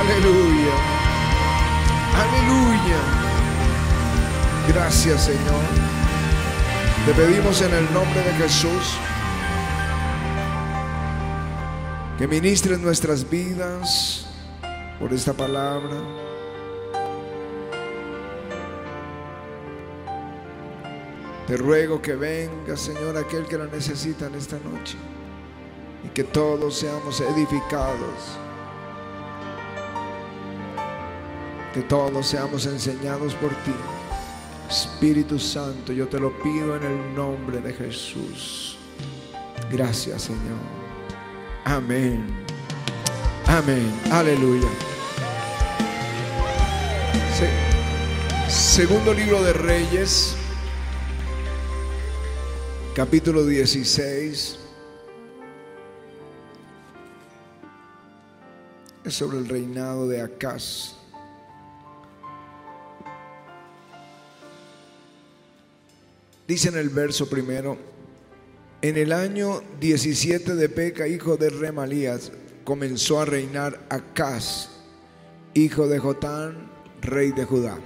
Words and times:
Aleluya. 0.00 0.74
Aleluya. 2.14 3.00
Gracias 4.68 5.24
Señor. 5.24 5.64
Te 7.06 7.12
pedimos 7.14 7.60
en 7.62 7.74
el 7.74 7.92
nombre 7.92 8.22
de 8.22 8.32
Jesús 8.34 8.96
que 12.16 12.26
ministres 12.26 12.78
nuestras 12.78 13.28
vidas 13.28 14.26
por 14.98 15.12
esta 15.12 15.32
palabra. 15.32 15.96
Te 21.46 21.56
ruego 21.56 22.00
que 22.00 22.14
venga, 22.14 22.76
Señor, 22.76 23.16
aquel 23.16 23.46
que 23.46 23.58
la 23.58 23.66
necesita 23.66 24.26
en 24.26 24.36
esta 24.36 24.56
noche 24.60 24.96
y 26.04 26.08
que 26.08 26.24
todos 26.24 26.78
seamos 26.78 27.20
edificados. 27.20 28.41
Que 31.72 31.82
todos 31.82 32.26
seamos 32.26 32.66
enseñados 32.66 33.34
por 33.34 33.50
ti. 33.50 33.74
Espíritu 34.68 35.38
Santo, 35.38 35.92
yo 35.92 36.08
te 36.08 36.18
lo 36.18 36.32
pido 36.42 36.76
en 36.76 36.82
el 36.82 37.14
nombre 37.14 37.60
de 37.60 37.72
Jesús. 37.72 38.76
Gracias, 39.70 40.22
Señor. 40.22 40.58
Amén. 41.64 42.24
Amén. 43.46 43.92
Aleluya. 44.10 44.68
segundo 48.48 49.12
libro 49.12 49.42
de 49.42 49.52
Reyes, 49.52 50.34
capítulo 52.94 53.44
16. 53.44 54.58
Es 59.04 59.14
sobre 59.14 59.38
el 59.38 59.48
reinado 59.48 60.08
de 60.08 60.22
Acaz. 60.22 61.01
Dice 66.52 66.68
en 66.68 66.76
el 66.76 66.90
verso 66.90 67.30
primero, 67.30 67.78
en 68.82 68.98
el 68.98 69.14
año 69.14 69.62
17 69.80 70.54
de 70.54 70.68
Peca, 70.68 71.08
hijo 71.08 71.38
de 71.38 71.48
Remalías, 71.48 72.30
comenzó 72.62 73.20
a 73.20 73.24
reinar 73.24 73.80
Acaz, 73.88 74.68
hijo 75.54 75.88
de 75.88 75.98
Jotán, 75.98 76.70
rey 77.00 77.32
de 77.32 77.46
Judá. 77.46 77.78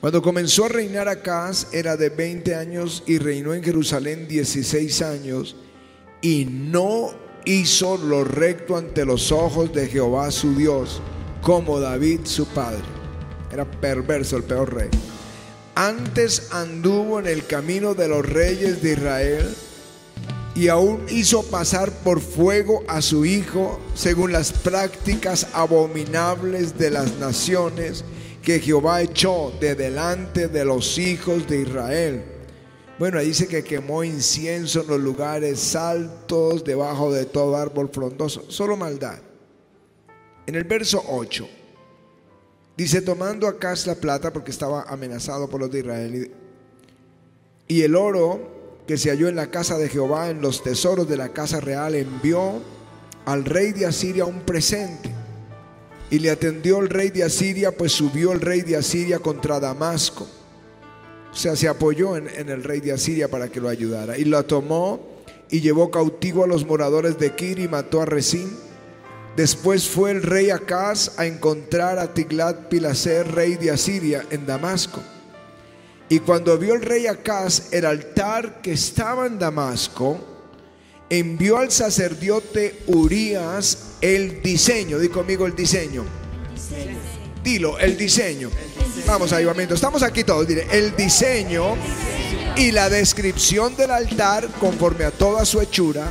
Cuando 0.00 0.22
comenzó 0.22 0.66
a 0.66 0.68
reinar 0.68 1.08
Acaz 1.08 1.66
era 1.72 1.96
de 1.96 2.10
20 2.10 2.54
años 2.54 3.02
y 3.08 3.18
reinó 3.18 3.52
en 3.52 3.64
Jerusalén 3.64 4.28
16 4.28 5.02
años 5.02 5.56
y 6.22 6.44
no 6.44 7.10
hizo 7.44 7.96
lo 7.96 8.22
recto 8.22 8.76
ante 8.76 9.04
los 9.04 9.32
ojos 9.32 9.72
de 9.74 9.88
Jehová 9.88 10.30
su 10.30 10.54
Dios, 10.54 11.02
como 11.42 11.80
David 11.80 12.20
su 12.22 12.46
padre. 12.46 12.84
Era 13.50 13.68
perverso 13.68 14.36
el 14.36 14.44
peor 14.44 14.72
rey. 14.72 14.90
Antes 15.74 16.48
anduvo 16.52 17.18
en 17.18 17.26
el 17.26 17.46
camino 17.46 17.94
de 17.94 18.08
los 18.08 18.26
reyes 18.26 18.82
de 18.82 18.92
Israel 18.92 19.54
y 20.54 20.68
aún 20.68 21.06
hizo 21.08 21.42
pasar 21.44 21.90
por 22.02 22.20
fuego 22.20 22.82
a 22.88 23.00
su 23.00 23.24
hijo 23.24 23.80
según 23.94 24.32
las 24.32 24.52
prácticas 24.52 25.46
abominables 25.52 26.76
de 26.76 26.90
las 26.90 27.14
naciones 27.18 28.04
que 28.42 28.60
Jehová 28.60 29.02
echó 29.02 29.52
de 29.60 29.74
delante 29.74 30.48
de 30.48 30.64
los 30.64 30.98
hijos 30.98 31.46
de 31.48 31.62
Israel. 31.62 32.24
Bueno, 32.98 33.18
dice 33.20 33.48
que 33.48 33.64
quemó 33.64 34.04
incienso 34.04 34.82
en 34.82 34.88
los 34.88 35.00
lugares 35.00 35.74
altos, 35.74 36.64
debajo 36.64 37.12
de 37.12 37.24
todo 37.24 37.56
árbol 37.56 37.88
frondoso, 37.90 38.44
solo 38.50 38.76
maldad. 38.76 39.18
En 40.46 40.54
el 40.54 40.64
verso 40.64 41.02
8, 41.08 41.48
Dice, 42.76 43.02
tomando 43.02 43.46
acá 43.46 43.74
la 43.86 43.94
plata, 43.94 44.32
porque 44.32 44.50
estaba 44.50 44.82
amenazado 44.82 45.48
por 45.48 45.60
los 45.60 45.70
de 45.70 45.80
Israel, 45.80 46.30
y 47.68 47.82
el 47.82 47.94
oro 47.94 48.82
que 48.86 48.96
se 48.96 49.10
halló 49.10 49.28
en 49.28 49.36
la 49.36 49.50
casa 49.50 49.78
de 49.78 49.88
Jehová, 49.88 50.30
en 50.30 50.40
los 50.40 50.62
tesoros 50.62 51.08
de 51.08 51.16
la 51.16 51.28
casa 51.28 51.60
real, 51.60 51.94
envió 51.94 52.60
al 53.26 53.44
rey 53.44 53.72
de 53.72 53.86
Asiria 53.86 54.24
un 54.24 54.40
presente. 54.40 55.10
Y 56.10 56.18
le 56.18 56.30
atendió 56.30 56.80
el 56.80 56.88
rey 56.88 57.10
de 57.10 57.22
Asiria, 57.22 57.70
pues 57.70 57.92
subió 57.92 58.32
el 58.32 58.40
rey 58.40 58.62
de 58.62 58.76
Asiria 58.76 59.20
contra 59.20 59.60
Damasco. 59.60 60.26
O 61.30 61.36
sea, 61.36 61.54
se 61.54 61.68
apoyó 61.68 62.16
en, 62.16 62.28
en 62.28 62.48
el 62.48 62.64
rey 62.64 62.80
de 62.80 62.90
Asiria 62.90 63.28
para 63.28 63.48
que 63.48 63.60
lo 63.60 63.68
ayudara. 63.68 64.18
Y 64.18 64.24
lo 64.24 64.44
tomó 64.44 64.98
y 65.50 65.60
llevó 65.60 65.90
cautivo 65.92 66.42
a 66.42 66.48
los 66.48 66.66
moradores 66.66 67.18
de 67.18 67.36
Kir 67.36 67.60
y 67.60 67.68
mató 67.68 68.02
a 68.02 68.06
Resín 68.06 68.50
Después 69.36 69.88
fue 69.88 70.10
el 70.10 70.22
rey 70.22 70.50
Acaz 70.50 71.18
a 71.18 71.26
encontrar 71.26 71.98
a 71.98 72.12
Tiglat 72.12 72.68
Pilaser, 72.68 73.32
rey 73.32 73.54
de 73.54 73.70
Asiria, 73.70 74.26
en 74.30 74.44
Damasco. 74.44 75.00
Y 76.08 76.18
cuando 76.18 76.58
vio 76.58 76.74
el 76.74 76.82
rey 76.82 77.06
Acaz 77.06 77.72
el 77.72 77.86
altar 77.86 78.60
que 78.60 78.72
estaba 78.72 79.26
en 79.26 79.38
Damasco, 79.38 80.18
envió 81.08 81.58
al 81.58 81.70
sacerdote 81.70 82.80
Urías 82.86 83.96
el 84.00 84.42
diseño. 84.42 84.98
Di 84.98 85.08
conmigo 85.08 85.46
el 85.46 85.54
diseño. 85.54 86.04
Dilo, 87.44 87.78
el 87.78 87.96
diseño. 87.96 88.50
Vamos, 89.06 89.32
ayudamiento. 89.32 89.74
Estamos 89.74 90.02
aquí 90.02 90.24
todos. 90.24 90.48
El 90.48 90.96
diseño 90.96 91.76
y 92.56 92.72
la 92.72 92.88
descripción 92.88 93.76
del 93.76 93.92
altar 93.92 94.48
conforme 94.58 95.04
a 95.04 95.12
toda 95.12 95.44
su 95.44 95.60
hechura 95.60 96.10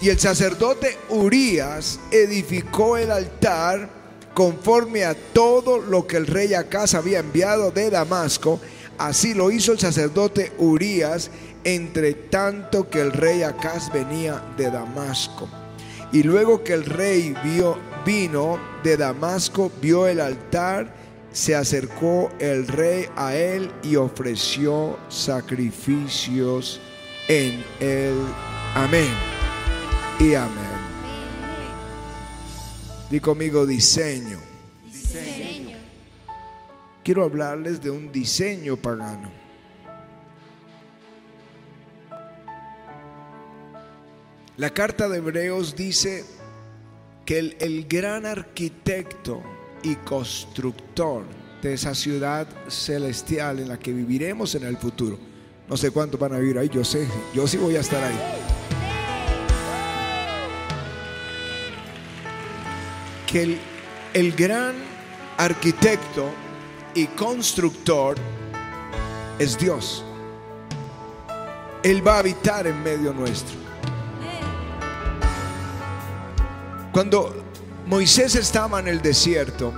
y 0.00 0.10
el 0.10 0.18
sacerdote 0.18 0.98
Urías 1.08 1.98
edificó 2.10 2.96
el 2.96 3.10
altar 3.10 3.88
conforme 4.34 5.04
a 5.04 5.14
todo 5.14 5.78
lo 5.78 6.06
que 6.06 6.18
el 6.18 6.26
rey 6.26 6.52
Acaz 6.54 6.94
había 6.94 7.20
enviado 7.20 7.70
de 7.70 7.88
Damasco. 7.90 8.60
Así 8.98 9.32
lo 9.32 9.50
hizo 9.50 9.72
el 9.72 9.78
sacerdote 9.78 10.52
Urías, 10.58 11.30
entre 11.64 12.12
tanto 12.12 12.90
que 12.90 13.00
el 13.00 13.12
rey 13.12 13.42
Acaz 13.42 13.90
venía 13.92 14.42
de 14.56 14.70
Damasco. 14.70 15.48
Y 16.12 16.22
luego 16.22 16.62
que 16.62 16.74
el 16.74 16.84
rey 16.84 17.34
vio, 17.42 17.78
vino 18.04 18.58
de 18.84 18.96
Damasco, 18.96 19.72
vio 19.80 20.06
el 20.06 20.20
altar, 20.20 20.94
se 21.32 21.54
acercó 21.54 22.30
el 22.38 22.68
rey 22.68 23.06
a 23.16 23.34
él 23.34 23.72
y 23.82 23.96
ofreció 23.96 24.98
sacrificios 25.08 26.80
en 27.28 27.64
él. 27.80 28.14
Amén 28.74 29.35
y 30.18 30.34
amén. 30.34 30.64
Di 33.10 33.20
conmigo 33.20 33.66
diseño. 33.66 34.38
Quiero 37.04 37.22
hablarles 37.22 37.80
de 37.80 37.90
un 37.90 38.10
diseño 38.10 38.76
pagano. 38.76 39.30
La 44.56 44.70
carta 44.70 45.08
de 45.08 45.18
Hebreos 45.18 45.76
dice 45.76 46.24
que 47.24 47.38
el, 47.38 47.56
el, 47.60 47.86
gran 47.86 48.24
arquitecto 48.24 49.42
y 49.82 49.96
constructor 49.96 51.24
de 51.62 51.74
esa 51.74 51.94
ciudad 51.94 52.48
celestial 52.68 53.60
en 53.60 53.68
la 53.68 53.78
que 53.78 53.92
viviremos 53.92 54.54
en 54.54 54.64
el 54.64 54.78
futuro, 54.78 55.18
no 55.68 55.76
sé 55.76 55.90
cuánto 55.90 56.16
van 56.16 56.32
a 56.32 56.38
vivir 56.38 56.58
ahí, 56.58 56.70
yo 56.70 56.84
sé, 56.84 57.06
yo 57.34 57.46
sí 57.46 57.58
voy 57.58 57.76
a 57.76 57.80
estar 57.80 58.02
ahí. 58.02 58.45
Que 63.36 63.58
el, 64.14 64.32
gran 64.32 64.74
arquitecto 65.36 66.30
y 66.94 67.06
constructor 67.08 68.16
es 69.38 69.58
Dios. 69.58 70.02
Él 71.82 72.06
va 72.06 72.16
a 72.16 72.18
habitar 72.20 72.66
en 72.66 72.82
medio 72.82 73.12
nuestro. 73.12 73.54
Cuando 76.92 77.44
Moisés 77.84 78.36
estaba 78.36 78.80
en 78.80 78.88
el 78.88 79.02
desierto, 79.02 79.74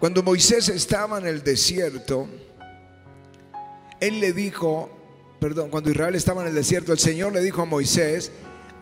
cuando 0.00 0.22
Moisés 0.22 0.70
estaba 0.70 1.18
en 1.18 1.26
el 1.26 1.44
desierto, 1.44 2.26
él 4.00 4.18
le 4.18 4.32
dijo, 4.32 4.88
perdón, 5.38 5.68
cuando 5.68 5.90
Israel 5.90 6.14
estaba 6.14 6.40
en 6.40 6.48
el 6.48 6.54
desierto, 6.54 6.90
el 6.90 6.98
Señor 6.98 7.34
le 7.34 7.42
dijo 7.42 7.60
a 7.60 7.66
Moisés, 7.66 8.32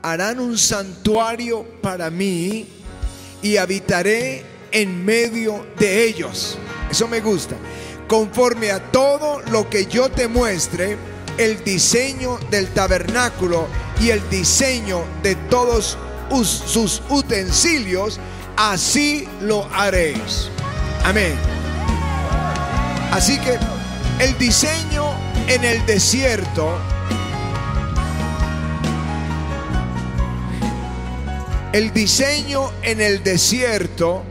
harán 0.03 0.41
un 0.41 0.59
santuario 0.59 1.65
para 1.81 2.11
mí 2.11 2.67
y 3.41 3.57
habitaré 3.57 4.45
en 4.73 5.05
medio 5.05 5.67
de 5.79 6.05
ellos. 6.05 6.59
Eso 6.91 7.09
me 7.09 7.21
gusta. 7.21 7.57
Conforme 8.09 8.71
a 8.71 8.91
todo 8.91 9.41
lo 9.51 9.71
que 9.71 9.87
yo 9.87 10.11
te 10.11 10.29
muestre, 10.29 10.97
el 11.39 11.63
diseño 11.65 12.39
del 12.51 12.69
tabernáculo 12.69 13.67
y 14.01 14.11
el 14.11 14.29
diseño 14.29 15.05
de 15.23 15.35
todos 15.35 15.97
sus 16.67 17.03
utensilios, 17.09 18.19
así 18.57 19.27
lo 19.41 19.67
haréis. 19.73 20.49
Amén. 21.05 21.35
Así 23.13 23.39
que 23.39 23.59
el 24.19 24.37
diseño 24.39 25.05
en 25.49 25.65
el 25.65 25.85
desierto 25.87 26.79
El 31.73 31.95
diseño 31.95 32.71
en 32.83 33.01
el 33.01 33.25
desierto 33.25 34.23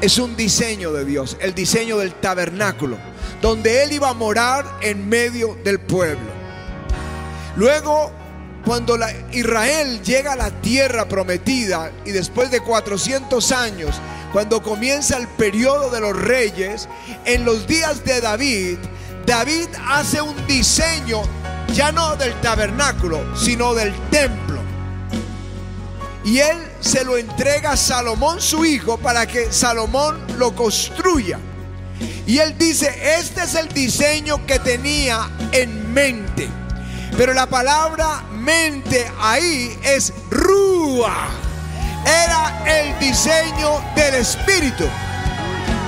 es 0.00 0.18
un 0.18 0.36
diseño 0.36 0.90
de 0.90 1.04
Dios, 1.04 1.36
el 1.40 1.54
diseño 1.54 1.98
del 1.98 2.14
tabernáculo, 2.14 2.96
donde 3.42 3.82
Él 3.82 3.92
iba 3.92 4.08
a 4.08 4.14
morar 4.14 4.64
en 4.80 5.06
medio 5.06 5.58
del 5.64 5.78
pueblo. 5.80 6.30
Luego, 7.56 8.10
cuando 8.64 8.98
Israel 9.32 10.02
llega 10.02 10.32
a 10.32 10.36
la 10.36 10.50
tierra 10.62 11.06
prometida 11.06 11.92
y 12.06 12.12
después 12.12 12.50
de 12.50 12.60
400 12.60 13.52
años, 13.52 14.00
cuando 14.32 14.62
comienza 14.62 15.18
el 15.18 15.28
periodo 15.28 15.90
de 15.90 16.00
los 16.00 16.16
reyes, 16.16 16.88
en 17.26 17.44
los 17.44 17.66
días 17.66 18.02
de 18.02 18.22
David, 18.22 18.78
David 19.26 19.68
hace 19.88 20.22
un 20.22 20.34
diseño 20.46 21.20
ya 21.74 21.92
no 21.92 22.16
del 22.16 22.32
tabernáculo, 22.40 23.36
sino 23.36 23.74
del 23.74 23.92
templo. 24.08 24.45
Y 26.26 26.40
él 26.40 26.58
se 26.80 27.04
lo 27.04 27.16
entrega 27.16 27.70
a 27.70 27.76
Salomón 27.76 28.42
su 28.42 28.64
hijo 28.64 28.98
para 28.98 29.28
que 29.28 29.52
Salomón 29.52 30.20
lo 30.38 30.56
construya. 30.56 31.38
Y 32.26 32.38
él 32.38 32.58
dice, 32.58 33.16
este 33.20 33.44
es 33.44 33.54
el 33.54 33.68
diseño 33.68 34.44
que 34.44 34.58
tenía 34.58 35.30
en 35.52 35.94
mente. 35.94 36.48
Pero 37.16 37.32
la 37.32 37.46
palabra 37.46 38.24
mente 38.32 39.08
ahí 39.20 39.78
es 39.84 40.12
rúa. 40.28 41.28
Era 42.04 42.64
el 42.66 42.98
diseño 42.98 43.80
del 43.94 44.16
Espíritu. 44.16 44.84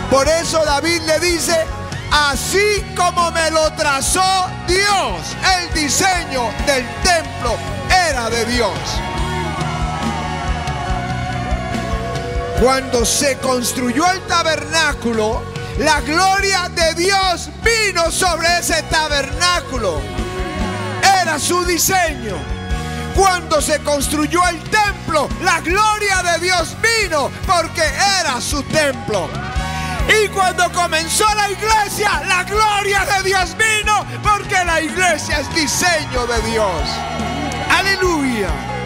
Por 0.08 0.28
eso 0.28 0.64
David 0.64 1.00
le 1.02 1.18
dice, 1.18 1.66
así 2.12 2.84
como 2.96 3.32
me 3.32 3.50
lo 3.50 3.72
trazó 3.72 4.22
Dios, 4.68 5.36
el 5.58 5.74
diseño 5.74 6.44
del 6.64 6.86
templo 7.02 7.56
era 8.08 8.30
de 8.30 8.44
Dios. 8.44 8.78
Cuando 12.60 13.04
se 13.04 13.38
construyó 13.38 14.10
el 14.10 14.20
tabernáculo, 14.22 15.42
la 15.78 16.00
gloria 16.00 16.68
de 16.68 16.94
Dios 16.94 17.50
vino 17.62 18.10
sobre 18.10 18.58
ese 18.58 18.82
tabernáculo. 18.84 20.00
Era 21.22 21.38
su 21.38 21.64
diseño. 21.64 22.36
Cuando 23.14 23.60
se 23.60 23.78
construyó 23.80 24.40
el 24.48 24.60
templo, 24.70 25.28
la 25.42 25.60
gloria 25.60 26.20
de 26.22 26.46
Dios 26.46 26.76
vino 26.82 27.30
porque 27.46 27.82
era 28.20 28.40
su 28.40 28.60
templo. 28.64 29.28
Y 30.08 30.26
cuando 30.28 30.72
comenzó 30.72 31.26
la 31.36 31.50
iglesia, 31.50 32.22
la 32.26 32.42
gloria 32.42 33.04
de 33.04 33.22
Dios 33.22 33.56
vino 33.56 34.04
porque 34.22 34.64
la 34.64 34.80
iglesia 34.80 35.40
es 35.40 35.54
diseño 35.54 36.26
de 36.26 36.42
Dios. 36.50 36.82
Aleluya. 37.70 38.77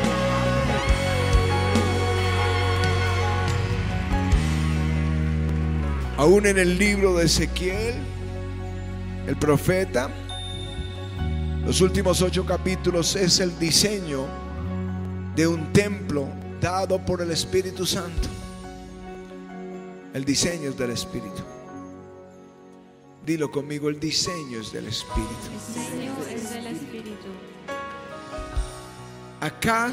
Aún 6.23 6.47
en 6.47 6.57
el 6.57 6.79
libro 6.79 7.17
de 7.17 7.25
Ezequiel, 7.25 7.95
el 9.27 9.37
profeta, 9.37 10.09
los 11.67 11.81
últimos 11.81 12.23
ocho 12.23 12.47
capítulos 12.47 13.17
es 13.17 13.41
el 13.41 13.59
diseño 13.59 14.29
de 15.35 15.49
un 15.49 15.73
templo 15.73 16.29
dado 16.61 17.05
por 17.05 17.23
el 17.23 17.33
Espíritu 17.33 17.85
Santo. 17.85 18.29
El 20.15 20.25
diseño 20.25 20.71
es 20.71 20.79
del 20.79 20.91
Espíritu. 20.91 21.43
Dilo 23.27 23.51
conmigo, 23.51 23.89
el 23.89 23.99
diseño 23.99 24.61
es 24.61 24.71
del 24.71 24.87
Espíritu. 24.87 25.27
El 25.45 25.75
diseño 25.75 26.13
es 26.31 26.51
del 26.53 26.67
Espíritu. 26.69 27.27
Acá 29.41 29.91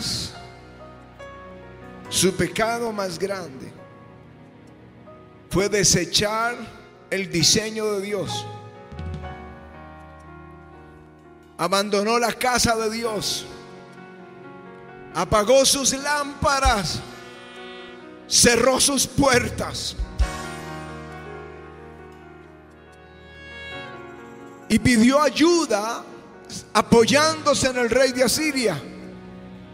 su 2.07 2.35
pecado 2.35 2.93
más 2.93 3.17
grande 3.17 3.69
fue 5.50 5.69
desechar 5.69 6.56
el 7.10 7.31
diseño 7.31 7.94
de 7.94 8.01
Dios. 8.01 8.46
Abandonó 11.57 12.19
la 12.19 12.34
casa 12.34 12.75
de 12.75 12.90
Dios. 12.90 13.46
Apagó 15.13 15.66
sus 15.66 15.94
lámparas. 15.94 17.01
Cerró 18.28 18.80
sus 18.80 19.07
puertas. 19.07 19.96
y 24.69 24.78
pidió 24.78 25.22
ayuda 25.22 26.04
apoyándose 26.74 27.68
en 27.68 27.78
el 27.78 27.90
rey 27.90 28.12
de 28.12 28.24
Asiria 28.24 28.80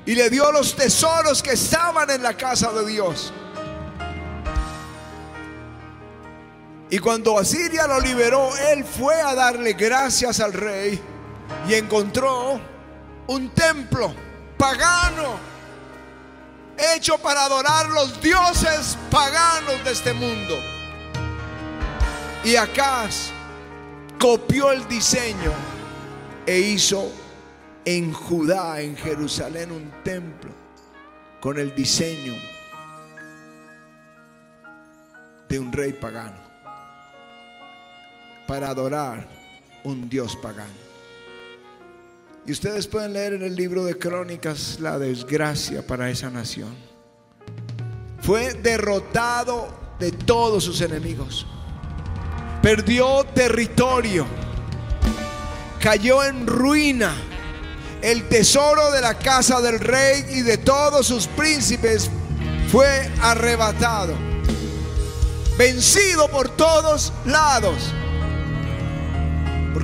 y 0.06 0.16
le 0.16 0.30
dio 0.30 0.52
los 0.52 0.76
tesoros 0.76 1.44
que 1.44 1.52
estaban 1.52 2.10
en 2.10 2.24
la 2.24 2.36
casa 2.36 2.72
de 2.72 2.86
Dios. 2.86 3.34
Y 6.90 7.00
cuando 7.00 7.40
Asiria 7.40 7.88
lo 7.88 8.00
liberó, 8.00 8.56
él 8.56 8.84
fue 8.84 9.20
a 9.20 9.34
darle 9.34 9.74
gracias 9.74 10.40
al 10.40 10.54
rey 10.54 11.00
y 11.68 11.74
encontró 11.74 12.60
un 13.28 13.50
templo 13.50 14.14
pagano 14.58 15.40
hecho 16.96 17.18
para 17.18 17.46
adorar 17.46 17.90
los 17.90 18.22
dioses 18.22 18.98
paganos 19.10 19.84
de 19.84 19.92
este 19.92 20.14
mundo. 20.14 20.56
Y 22.44 22.56
acá 22.56 23.08
copió 24.20 24.72
el 24.72 24.88
diseño 24.88 25.52
e 26.46 26.60
hizo 26.60 27.12
en 27.84 28.14
Judá, 28.14 28.82
en 28.82 28.96
Jerusalén, 28.96 29.72
un 29.72 29.92
templo 30.04 30.52
con 31.40 31.58
el 31.58 31.74
diseño 31.74 32.36
de 35.50 35.60
un 35.60 35.72
rey 35.72 35.94
pagano 35.94 36.45
para 38.48 38.70
adorar 38.70 39.28
un 39.84 40.10
Dios 40.10 40.36
pagano. 40.36 40.86
Y 42.46 42.52
ustedes 42.52 42.88
pueden 42.88 43.14
leer 43.14 43.34
en 43.34 43.44
el 43.44 43.56
libro 43.56 43.86
de 43.86 43.98
Crónicas 43.98 44.80
la 44.80 45.00
desgracia 45.00 45.86
para 45.86 46.10
esa 46.10 46.30
nación. 46.30 46.76
Fue 48.22 48.54
derrotado 48.54 49.68
de 50.00 50.12
todos 50.12 50.64
sus 50.64 50.82
enemigos 50.82 51.48
perdió 52.66 53.24
territorio, 53.26 54.26
cayó 55.80 56.24
en 56.24 56.48
ruina. 56.48 57.14
El 58.02 58.28
tesoro 58.28 58.90
de 58.90 59.02
la 59.02 59.20
casa 59.20 59.62
del 59.62 59.80
rey 59.80 60.26
y 60.32 60.42
de 60.42 60.58
todos 60.58 61.06
sus 61.06 61.28
príncipes 61.28 62.10
fue 62.72 63.08
arrebatado, 63.22 64.16
vencido 65.60 66.28
por 66.28 66.50
todos 66.50 67.14
lados, 67.28 67.94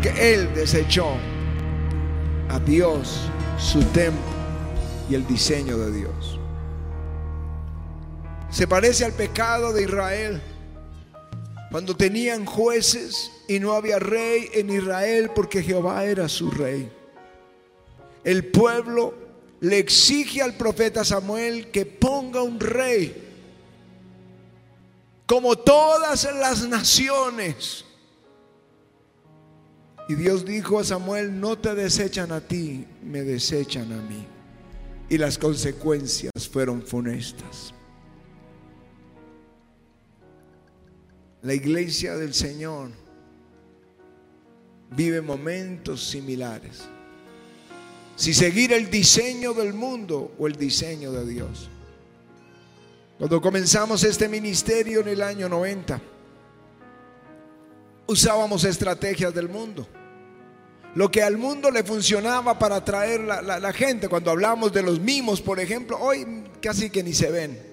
él 0.09 0.53
desechó 0.53 1.15
a 2.49 2.59
Dios, 2.59 3.29
su 3.57 3.81
templo 3.85 4.21
y 5.09 5.15
el 5.15 5.25
diseño 5.27 5.77
de 5.77 5.91
Dios. 5.91 6.39
Se 8.49 8.67
parece 8.67 9.05
al 9.05 9.13
pecado 9.13 9.71
de 9.71 9.83
Israel 9.83 10.41
cuando 11.71 11.95
tenían 11.95 12.45
jueces 12.45 13.31
y 13.47 13.59
no 13.59 13.73
había 13.73 13.97
rey 13.97 14.49
en 14.53 14.69
Israel 14.69 15.31
porque 15.33 15.63
Jehová 15.63 16.03
era 16.03 16.27
su 16.27 16.51
rey. 16.51 16.91
El 18.23 18.51
pueblo 18.51 19.13
le 19.61 19.77
exige 19.77 20.41
al 20.41 20.55
profeta 20.55 21.05
Samuel 21.05 21.71
que 21.71 21.85
ponga 21.85 22.41
un 22.41 22.59
rey, 22.59 23.29
como 25.25 25.55
todas 25.55 26.25
las 26.35 26.67
naciones. 26.67 27.85
Y 30.11 30.15
Dios 30.15 30.43
dijo 30.43 30.77
a 30.77 30.83
Samuel, 30.83 31.39
no 31.39 31.57
te 31.57 31.73
desechan 31.73 32.33
a 32.33 32.41
ti, 32.41 32.85
me 33.01 33.21
desechan 33.21 33.93
a 33.93 34.01
mí. 34.01 34.27
Y 35.07 35.17
las 35.17 35.37
consecuencias 35.37 36.49
fueron 36.51 36.81
funestas. 36.81 37.73
La 41.43 41.53
iglesia 41.53 42.17
del 42.17 42.33
Señor 42.33 42.91
vive 44.97 45.21
momentos 45.21 46.09
similares. 46.09 46.81
Si 48.17 48.33
seguir 48.33 48.73
el 48.73 48.89
diseño 48.89 49.53
del 49.53 49.73
mundo 49.73 50.33
o 50.37 50.45
el 50.45 50.57
diseño 50.57 51.13
de 51.13 51.25
Dios. 51.25 51.69
Cuando 53.17 53.39
comenzamos 53.39 54.03
este 54.03 54.27
ministerio 54.27 54.99
en 54.99 55.07
el 55.07 55.21
año 55.21 55.47
90, 55.47 56.01
usábamos 58.07 58.65
estrategias 58.65 59.33
del 59.33 59.47
mundo. 59.47 59.87
Lo 60.95 61.09
que 61.09 61.23
al 61.23 61.37
mundo 61.37 61.71
le 61.71 61.83
funcionaba 61.83 62.59
para 62.59 62.77
atraer 62.77 63.21
la, 63.21 63.41
la 63.41 63.73
gente, 63.73 64.09
cuando 64.09 64.31
hablamos 64.31 64.73
de 64.73 64.83
los 64.83 64.99
mimos, 64.99 65.41
por 65.41 65.59
ejemplo, 65.59 65.97
hoy 65.97 66.43
casi 66.61 66.89
que 66.89 67.01
ni 67.01 67.13
se 67.13 67.31
ven. 67.31 67.71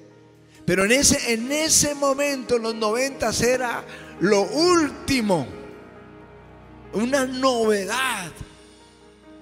Pero 0.65 0.85
en 0.85 0.93
ese, 0.93 1.33
en 1.33 1.51
ese 1.51 1.95
momento, 1.95 2.57
en 2.57 2.63
los 2.63 2.75
noventas, 2.75 3.41
era 3.41 3.83
lo 4.21 4.43
último. 4.43 5.47
Una 6.93 7.25
novedad. 7.27 8.31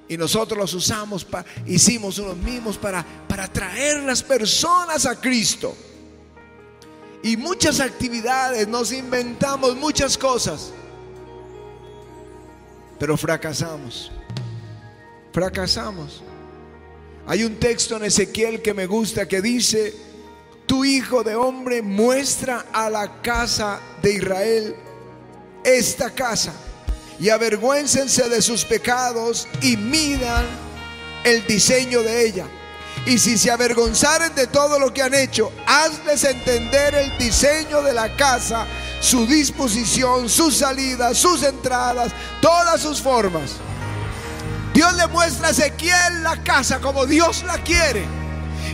Y 0.08 0.16
nosotros 0.16 0.56
los 0.56 0.72
usamos, 0.72 1.24
para, 1.24 1.44
hicimos 1.66 2.18
unos 2.20 2.36
mismos 2.36 2.78
para, 2.78 3.04
para 3.26 3.48
traer 3.48 4.04
las 4.04 4.22
personas 4.22 5.04
a 5.04 5.20
Cristo. 5.20 5.76
Y 7.24 7.36
muchas 7.36 7.80
actividades, 7.80 8.68
nos 8.68 8.92
inventamos 8.92 9.74
muchas 9.74 10.16
cosas. 10.16 10.70
Pero 12.98 13.16
fracasamos. 13.16 14.10
Fracasamos. 15.32 16.22
Hay 17.26 17.44
un 17.44 17.56
texto 17.56 17.96
en 17.96 18.04
Ezequiel 18.04 18.62
que 18.62 18.72
me 18.72 18.86
gusta 18.86 19.26
que 19.26 19.42
dice, 19.42 19.94
tu 20.66 20.84
hijo 20.84 21.22
de 21.22 21.34
hombre 21.34 21.82
muestra 21.82 22.66
a 22.72 22.88
la 22.88 23.20
casa 23.20 23.80
de 24.02 24.14
Israel 24.14 24.76
esta 25.64 26.10
casa 26.10 26.52
y 27.18 27.28
avergüéncense 27.28 28.28
de 28.28 28.40
sus 28.40 28.64
pecados 28.64 29.48
y 29.60 29.76
midan 29.76 30.44
el 31.24 31.44
diseño 31.46 32.02
de 32.02 32.26
ella. 32.26 32.46
Y 33.04 33.18
si 33.18 33.36
se 33.36 33.50
avergonzaren 33.50 34.34
de 34.34 34.46
todo 34.46 34.78
lo 34.78 34.92
que 34.92 35.02
han 35.02 35.14
hecho, 35.14 35.52
hazles 35.66 36.24
entender 36.24 36.94
el 36.94 37.18
diseño 37.18 37.82
de 37.82 37.92
la 37.92 38.16
casa, 38.16 38.66
su 39.06 39.24
disposición, 39.24 40.28
sus 40.28 40.56
salidas, 40.56 41.16
sus 41.16 41.44
entradas, 41.44 42.10
todas 42.40 42.80
sus 42.80 43.00
formas. 43.00 43.52
Dios 44.74 44.92
le 44.94 45.06
muestra 45.06 45.48
a 45.48 45.50
Ezequiel 45.52 46.24
la 46.24 46.42
casa 46.42 46.80
como 46.80 47.06
Dios 47.06 47.44
la 47.44 47.56
quiere. 47.58 48.04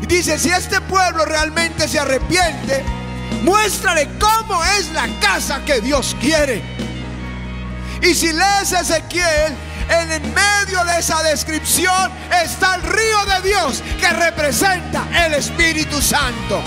Y 0.00 0.06
dice, 0.06 0.38
si 0.38 0.48
este 0.48 0.80
pueblo 0.80 1.26
realmente 1.26 1.86
se 1.86 1.98
arrepiente, 1.98 2.82
muéstrale 3.42 4.08
cómo 4.18 4.64
es 4.78 4.90
la 4.92 5.06
casa 5.20 5.62
que 5.66 5.82
Dios 5.82 6.16
quiere. 6.18 6.62
Y 8.00 8.14
si 8.14 8.32
lees 8.32 8.72
Ezequiel, 8.72 9.54
en 9.88 10.34
medio 10.34 10.84
de 10.84 10.98
esa 10.98 11.22
descripción 11.22 12.10
está 12.44 12.76
el 12.76 12.82
río 12.82 13.24
de 13.26 13.48
Dios 13.48 13.82
que 13.98 14.08
representa 14.10 15.06
el 15.26 15.34
Espíritu 15.34 16.00
Santo. 16.00 16.62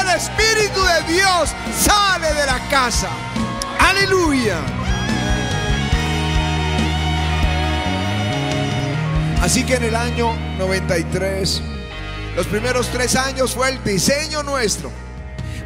El 0.00 0.08
Espíritu 0.16 0.80
de 0.82 1.12
Dios 1.14 1.50
sale 1.78 2.32
de 2.34 2.46
la 2.46 2.58
casa. 2.68 3.08
Aleluya. 3.78 4.58
Así 9.40 9.64
que 9.64 9.76
en 9.76 9.84
el 9.84 9.94
año 9.94 10.34
93, 10.58 11.62
los 12.36 12.46
primeros 12.46 12.88
tres 12.88 13.16
años 13.16 13.54
fue 13.54 13.70
el 13.70 13.82
diseño 13.84 14.42
nuestro. 14.42 14.90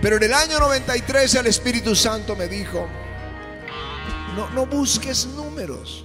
Pero 0.03 0.17
en 0.17 0.25
el 0.25 0.35
año 0.35 0.59
93 0.59 1.35
el 1.37 1.47
Espíritu 1.47 1.95
Santo 1.95 2.37
me 2.37 2.49
dijo, 2.49 2.89
no, 4.37 4.51
no 4.51 4.67
busques 4.67 5.27
números, 5.27 6.05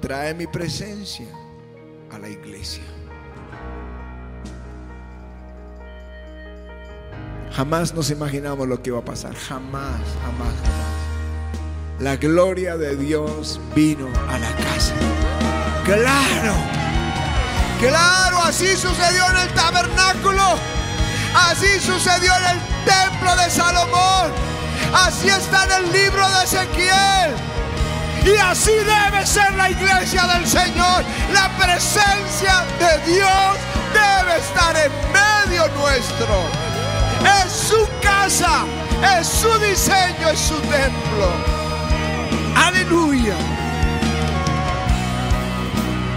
trae 0.00 0.34
mi 0.34 0.46
presencia 0.46 1.26
a 2.10 2.18
la 2.18 2.28
iglesia. 2.28 2.82
Jamás 7.52 7.92
nos 7.92 8.10
imaginamos 8.10 8.68
lo 8.68 8.80
que 8.82 8.90
iba 8.90 8.98
a 9.00 9.04
pasar, 9.04 9.34
jamás, 9.34 10.00
jamás, 10.22 10.54
jamás. 10.62 10.98
La 11.98 12.16
gloria 12.16 12.76
de 12.76 12.94
Dios 12.94 13.60
vino 13.74 14.06
a 14.28 14.38
la 14.38 14.54
casa. 14.56 14.94
Claro, 15.84 16.54
claro, 17.80 18.38
así 18.44 18.76
sucedió 18.76 19.24
en 19.30 19.36
el 19.38 19.54
tabernáculo. 19.54 20.42
Así 21.34 21.80
sucedió 21.80 22.32
en 22.36 22.56
el 22.56 22.60
templo 22.84 23.34
de 23.36 23.50
Salomón. 23.50 24.32
Así 24.94 25.28
está 25.28 25.64
en 25.64 25.84
el 25.84 25.92
libro 25.92 26.28
de 26.30 26.44
Ezequiel. 26.44 27.57
Y 28.28 28.36
así 28.36 28.72
debe 28.72 29.26
ser 29.26 29.54
la 29.54 29.70
iglesia 29.70 30.26
del 30.26 30.46
Señor. 30.46 31.02
La 31.32 31.48
presencia 31.56 32.66
de 32.78 33.12
Dios 33.12 33.56
debe 33.94 34.38
estar 34.38 34.76
en 34.76 34.92
medio 35.12 35.66
nuestro. 35.68 36.42
Es 37.42 37.52
su 37.52 37.88
casa, 38.02 38.66
es 39.18 39.26
su 39.26 39.48
diseño, 39.60 40.28
es 40.30 40.40
su 40.40 40.56
templo. 40.56 41.32
Aleluya. 42.54 43.34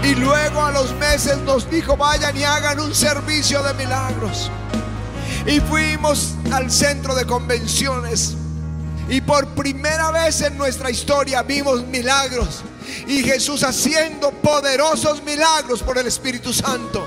Y 0.02 0.14
luego 0.16 0.66
a 0.66 0.72
los 0.72 0.92
meses 0.96 1.38
nos 1.38 1.70
dijo, 1.70 1.96
vayan 1.96 2.36
y 2.36 2.44
hagan 2.44 2.78
un 2.80 2.94
servicio 2.94 3.62
de 3.62 3.72
milagros. 3.74 4.50
Y 5.46 5.60
fuimos 5.60 6.34
al 6.52 6.70
centro 6.70 7.14
de 7.14 7.24
convenciones. 7.24 8.36
Y 9.12 9.20
por 9.20 9.46
primera 9.48 10.10
vez 10.10 10.40
en 10.40 10.56
nuestra 10.56 10.90
historia 10.90 11.42
vimos 11.42 11.84
milagros. 11.84 12.62
Y 13.06 13.22
Jesús 13.22 13.62
haciendo 13.62 14.30
poderosos 14.30 15.22
milagros 15.22 15.82
por 15.82 15.98
el 15.98 16.06
Espíritu 16.06 16.50
Santo. 16.50 17.06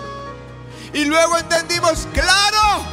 Y 0.94 1.06
luego 1.06 1.36
entendimos, 1.36 2.08
claro, 2.14 2.86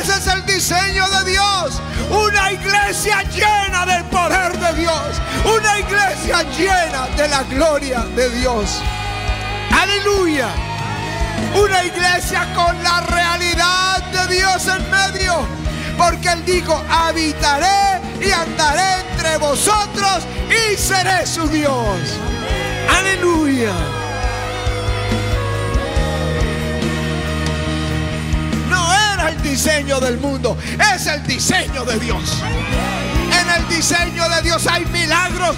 ese 0.00 0.18
es 0.18 0.26
el 0.28 0.46
diseño 0.46 1.04
de 1.08 1.32
Dios. 1.32 1.82
Una 2.10 2.52
iglesia 2.52 3.24
llena 3.24 3.84
del 3.84 4.04
poder 4.04 4.56
de 4.56 4.82
Dios. 4.82 5.16
Una 5.44 5.80
iglesia 5.80 6.44
llena 6.56 7.08
de 7.16 7.26
la 7.26 7.42
gloria 7.42 8.02
de 8.14 8.30
Dios. 8.38 8.80
Aleluya. 9.72 10.48
Una 11.60 11.82
iglesia 11.82 12.54
con 12.54 12.80
la 12.84 13.00
realidad 13.00 13.98
de 14.12 14.36
Dios 14.36 14.64
en 14.68 14.90
medio. 14.92 15.58
Porque 15.98 16.28
Él 16.28 16.44
dijo, 16.46 16.80
habitaré 16.88 18.00
y 18.24 18.30
andaré 18.30 19.00
entre 19.10 19.36
vosotros 19.38 20.26
y 20.48 20.76
seré 20.76 21.26
su 21.26 21.46
Dios. 21.48 21.74
Aleluya. 22.96 23.72
No 28.70 28.94
era 29.12 29.30
el 29.30 29.42
diseño 29.42 29.98
del 29.98 30.18
mundo, 30.18 30.56
es 30.94 31.06
el 31.08 31.26
diseño 31.26 31.84
de 31.84 31.98
Dios. 31.98 32.42
En 33.48 33.62
el 33.62 33.68
diseño 33.68 34.28
de 34.28 34.42
Dios 34.42 34.66
hay 34.66 34.84
milagros. 34.86 35.56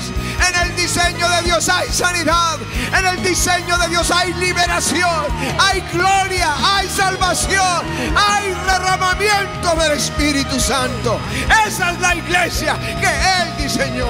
En 0.48 0.68
el 0.68 0.76
diseño 0.76 1.28
de 1.28 1.42
Dios 1.42 1.68
hay 1.68 1.88
sanidad. 1.88 2.58
En 2.96 3.06
el 3.06 3.22
diseño 3.22 3.76
de 3.78 3.88
Dios 3.88 4.10
hay 4.10 4.32
liberación. 4.34 5.26
Hay 5.58 5.80
gloria. 5.92 6.54
Hay 6.62 6.88
salvación. 6.88 7.84
Hay 8.16 8.54
derramamiento 8.66 9.74
del 9.76 9.92
Espíritu 9.92 10.60
Santo. 10.60 11.18
Esa 11.66 11.90
es 11.90 12.00
la 12.00 12.14
iglesia 12.14 12.76
que 12.78 13.08
Él 13.08 13.56
diseñó. 13.58 14.08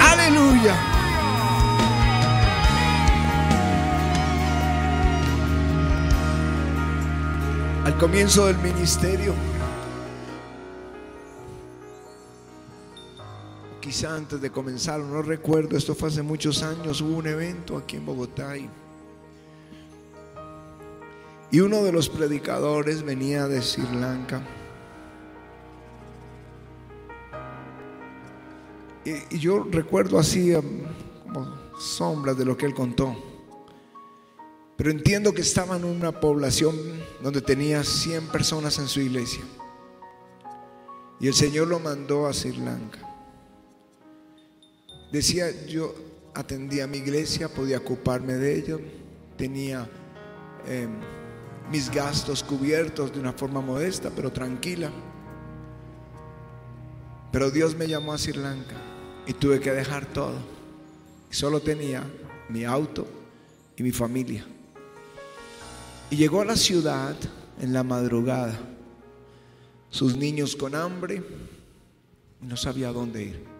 Aleluya. 0.00 0.74
Al 7.84 7.96
comienzo 7.98 8.46
del 8.46 8.58
ministerio, 8.58 9.34
antes 14.04 14.40
de 14.40 14.50
comenzar, 14.50 15.00
no 15.00 15.22
recuerdo, 15.22 15.76
esto 15.76 15.94
fue 15.94 16.08
hace 16.08 16.22
muchos 16.22 16.62
años, 16.62 17.00
hubo 17.00 17.16
un 17.16 17.26
evento 17.26 17.76
aquí 17.76 17.96
en 17.96 18.04
Bogotá 18.04 18.56
y, 18.56 18.68
uno 21.58 21.82
de 21.82 21.92
los 21.92 22.10
predicadores 22.10 23.02
venía 23.02 23.48
de 23.48 23.62
Sri 23.62 23.84
Lanka. 23.98 24.42
Y, 29.06 29.36
y 29.36 29.38
yo 29.38 29.66
recuerdo 29.70 30.18
así 30.18 30.52
um, 30.52 30.64
como 31.32 31.56
sombras 31.78 32.36
de 32.36 32.44
lo 32.44 32.58
que 32.58 32.66
él 32.66 32.74
contó. 32.74 33.16
Pero 34.76 34.90
entiendo 34.90 35.32
que 35.32 35.40
estaba 35.40 35.76
en 35.76 35.84
una 35.84 36.20
población 36.20 36.76
donde 37.22 37.40
tenía 37.40 37.82
100 37.82 38.26
personas 38.26 38.78
en 38.78 38.88
su 38.88 39.00
iglesia. 39.00 39.42
Y 41.18 41.28
el 41.28 41.34
Señor 41.34 41.68
lo 41.68 41.78
mandó 41.78 42.26
a 42.26 42.34
Sri 42.34 42.58
Lanka. 42.58 43.15
Decía, 45.16 45.50
yo 45.64 45.94
atendía 46.34 46.84
a 46.84 46.86
mi 46.86 46.98
iglesia, 46.98 47.48
podía 47.48 47.78
ocuparme 47.78 48.34
de 48.34 48.54
ello, 48.54 48.78
tenía 49.38 49.88
eh, 50.66 50.86
mis 51.70 51.90
gastos 51.90 52.42
cubiertos 52.42 53.14
de 53.14 53.20
una 53.20 53.32
forma 53.32 53.62
modesta, 53.62 54.10
pero 54.14 54.30
tranquila. 54.30 54.90
Pero 57.32 57.50
Dios 57.50 57.74
me 57.74 57.88
llamó 57.88 58.12
a 58.12 58.18
Sri 58.18 58.34
Lanka 58.34 58.76
y 59.26 59.32
tuve 59.32 59.58
que 59.58 59.72
dejar 59.72 60.04
todo. 60.04 60.36
Solo 61.30 61.60
tenía 61.60 62.04
mi 62.50 62.66
auto 62.66 63.06
y 63.74 63.82
mi 63.82 63.92
familia. 63.92 64.44
Y 66.10 66.16
llegó 66.16 66.42
a 66.42 66.44
la 66.44 66.56
ciudad 66.56 67.16
en 67.58 67.72
la 67.72 67.82
madrugada, 67.82 68.60
sus 69.88 70.14
niños 70.14 70.54
con 70.56 70.74
hambre, 70.74 71.22
y 72.42 72.46
no 72.46 72.58
sabía 72.58 72.92
dónde 72.92 73.22
ir. 73.22 73.55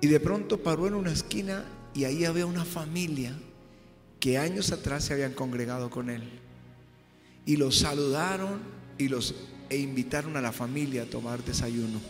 Y 0.00 0.06
de 0.06 0.20
pronto 0.20 0.58
paró 0.62 0.86
en 0.86 0.94
una 0.94 1.12
esquina 1.12 1.64
y 1.94 2.04
ahí 2.04 2.24
había 2.24 2.46
una 2.46 2.64
familia 2.64 3.36
que 4.18 4.38
años 4.38 4.72
atrás 4.72 5.04
se 5.04 5.14
habían 5.14 5.32
congregado 5.32 5.90
con 5.90 6.10
él. 6.10 6.22
Y 7.46 7.56
los 7.56 7.78
saludaron 7.78 8.60
y 8.98 9.08
los 9.08 9.34
e 9.70 9.78
invitaron 9.78 10.36
a 10.36 10.40
la 10.40 10.52
familia 10.52 11.04
a 11.04 11.06
tomar 11.06 11.44
desayuno. 11.44 12.00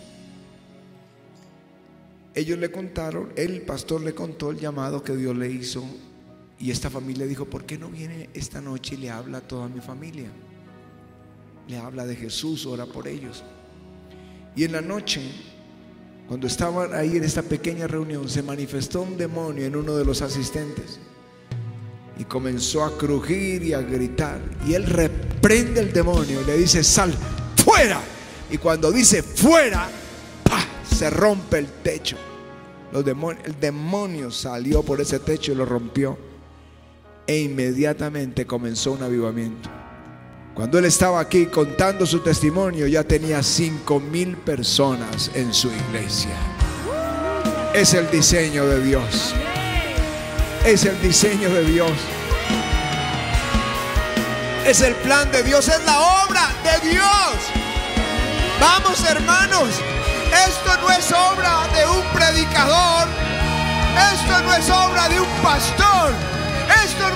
Ellos 2.34 2.58
le 2.58 2.70
contaron, 2.70 3.32
el 3.36 3.62
pastor 3.62 4.00
le 4.02 4.14
contó 4.14 4.50
el 4.50 4.58
llamado 4.58 5.02
que 5.02 5.16
Dios 5.16 5.36
le 5.36 5.50
hizo 5.50 5.84
Y 6.58 6.70
esta 6.70 6.90
familia 6.90 7.26
dijo, 7.26 7.46
¿por 7.46 7.64
qué 7.64 7.76
no 7.78 7.88
viene 7.88 8.30
esta 8.34 8.60
noche 8.60 8.94
y 8.94 8.98
le 8.98 9.10
habla 9.10 9.38
a 9.38 9.40
toda 9.40 9.68
mi 9.68 9.80
familia? 9.80 10.30
Le 11.68 11.76
habla 11.76 12.06
de 12.06 12.16
Jesús, 12.16 12.66
ora 12.66 12.86
por 12.86 13.08
ellos. 13.08 13.42
Y 14.54 14.64
en 14.64 14.72
la 14.72 14.80
noche, 14.82 15.22
cuando 16.30 16.46
estaban 16.46 16.94
ahí 16.94 17.16
en 17.16 17.24
esta 17.24 17.42
pequeña 17.42 17.88
reunión, 17.88 18.28
se 18.28 18.40
manifestó 18.40 19.02
un 19.02 19.16
demonio 19.16 19.66
en 19.66 19.74
uno 19.74 19.96
de 19.96 20.04
los 20.04 20.22
asistentes. 20.22 21.00
Y 22.16 22.22
comenzó 22.22 22.84
a 22.84 22.96
crujir 22.96 23.64
y 23.64 23.72
a 23.72 23.80
gritar. 23.80 24.40
Y 24.64 24.74
él 24.74 24.86
reprende 24.86 25.80
el 25.80 25.92
demonio 25.92 26.40
y 26.40 26.44
le 26.44 26.56
dice, 26.56 26.84
sal, 26.84 27.12
fuera. 27.64 28.00
Y 28.48 28.58
cuando 28.58 28.92
dice 28.92 29.24
fuera, 29.24 29.88
se 30.88 31.10
rompe 31.10 31.58
el 31.58 31.66
techo. 31.82 32.16
Los 32.92 33.04
el 33.44 33.58
demonio 33.58 34.30
salió 34.30 34.84
por 34.84 35.00
ese 35.00 35.18
techo 35.18 35.50
y 35.50 35.56
lo 35.56 35.66
rompió. 35.66 36.16
E 37.26 37.40
inmediatamente 37.40 38.46
comenzó 38.46 38.92
un 38.92 39.02
avivamiento. 39.02 39.79
Cuando 40.54 40.78
él 40.78 40.84
estaba 40.84 41.20
aquí 41.20 41.46
contando 41.46 42.04
su 42.04 42.20
testimonio, 42.20 42.86
ya 42.86 43.04
tenía 43.04 43.42
cinco 43.42 44.00
mil 44.00 44.36
personas 44.36 45.30
en 45.34 45.54
su 45.54 45.70
iglesia. 45.70 46.34
Es 47.72 47.94
el 47.94 48.10
diseño 48.10 48.66
de 48.66 48.82
Dios. 48.82 49.34
Es 50.64 50.84
el 50.84 51.00
diseño 51.00 51.48
de 51.48 51.64
Dios. 51.64 51.92
Es 54.66 54.80
el 54.82 54.94
plan 54.96 55.30
de 55.32 55.42
Dios, 55.42 55.68
es 55.68 55.84
la 55.84 55.98
obra 56.24 56.52
de 56.62 56.90
Dios. 56.90 57.60
Vamos 58.60 59.02
hermanos, 59.08 59.68
esto 60.46 60.70
no 60.82 60.90
es 60.90 61.10
obra 61.10 61.66
de 61.74 61.86
un 61.86 62.02
predicador, 62.12 63.08
esto 64.12 64.42
no 64.42 64.54
es 64.54 64.68
obra 64.68 65.08
de 65.08 65.18
un 65.18 65.28
pastor, 65.42 66.12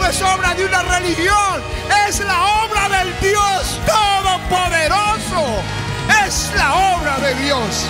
es 0.08 0.20
obra 0.23 0.54
de 0.54 0.66
una 0.66 0.82
religión, 0.82 1.62
es 2.06 2.20
la 2.20 2.64
obra 2.64 2.88
del 2.88 3.08
Dios 3.20 3.80
Todopoderoso, 3.87 5.62
es 6.26 6.52
la 6.56 6.96
obra 6.96 7.18
de 7.20 7.34
Dios. 7.42 7.87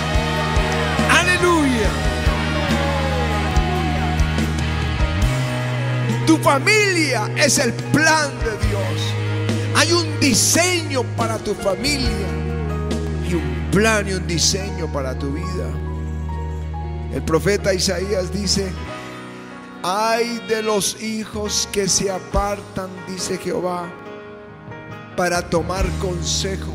Aleluya. 1.19 1.89
Tu 6.25 6.37
familia 6.37 7.29
es 7.35 7.57
el 7.59 7.73
plan 7.73 8.29
de 8.39 8.67
Dios. 8.67 9.13
Hay 9.75 9.91
un 9.91 10.19
diseño 10.19 11.03
para 11.17 11.37
tu 11.37 11.53
familia 11.53 12.09
y 13.29 13.33
un 13.33 13.69
plan 13.71 14.07
y 14.07 14.13
un 14.13 14.25
diseño 14.25 14.91
para 14.91 15.17
tu 15.19 15.31
vida. 15.31 15.67
El 17.13 17.21
profeta 17.23 17.73
Isaías 17.73 18.31
dice, 18.31 18.71
ay 19.87 20.41
de 20.47 20.63
los 20.63 20.99
hijos 21.03 21.69
que 21.71 21.87
se 21.87 22.09
apartan, 22.09 22.89
dice 23.07 23.37
Jehová, 23.37 23.87
para 25.15 25.47
tomar 25.47 25.85
consejo 26.01 26.73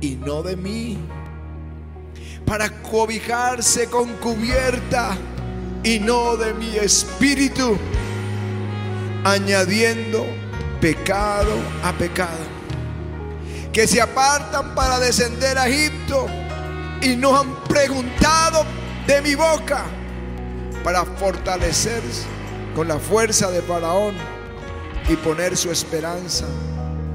y 0.00 0.14
no 0.14 0.44
de 0.44 0.54
mí, 0.54 0.96
para 2.46 2.70
cobijarse 2.82 3.90
con 3.90 4.12
cubierta 4.18 5.18
y 5.82 5.98
no 5.98 6.36
de 6.36 6.54
mi 6.54 6.76
espíritu, 6.76 7.76
añadiendo 9.24 10.24
pecado 10.80 11.58
a 11.82 11.92
pecado. 11.94 12.46
Que 13.72 13.88
se 13.88 14.00
apartan 14.00 14.72
para 14.76 15.00
descender 15.00 15.58
a 15.58 15.66
Egipto 15.66 16.28
y 17.02 17.16
no 17.16 17.36
han 17.36 17.56
preguntado 17.64 18.64
de 19.08 19.20
mi 19.20 19.34
boca 19.34 19.84
para 20.86 21.04
fortalecerse 21.04 22.22
con 22.76 22.86
la 22.86 23.00
fuerza 23.00 23.50
de 23.50 23.60
Faraón 23.60 24.14
y 25.08 25.16
poner 25.16 25.56
su 25.56 25.72
esperanza 25.72 26.46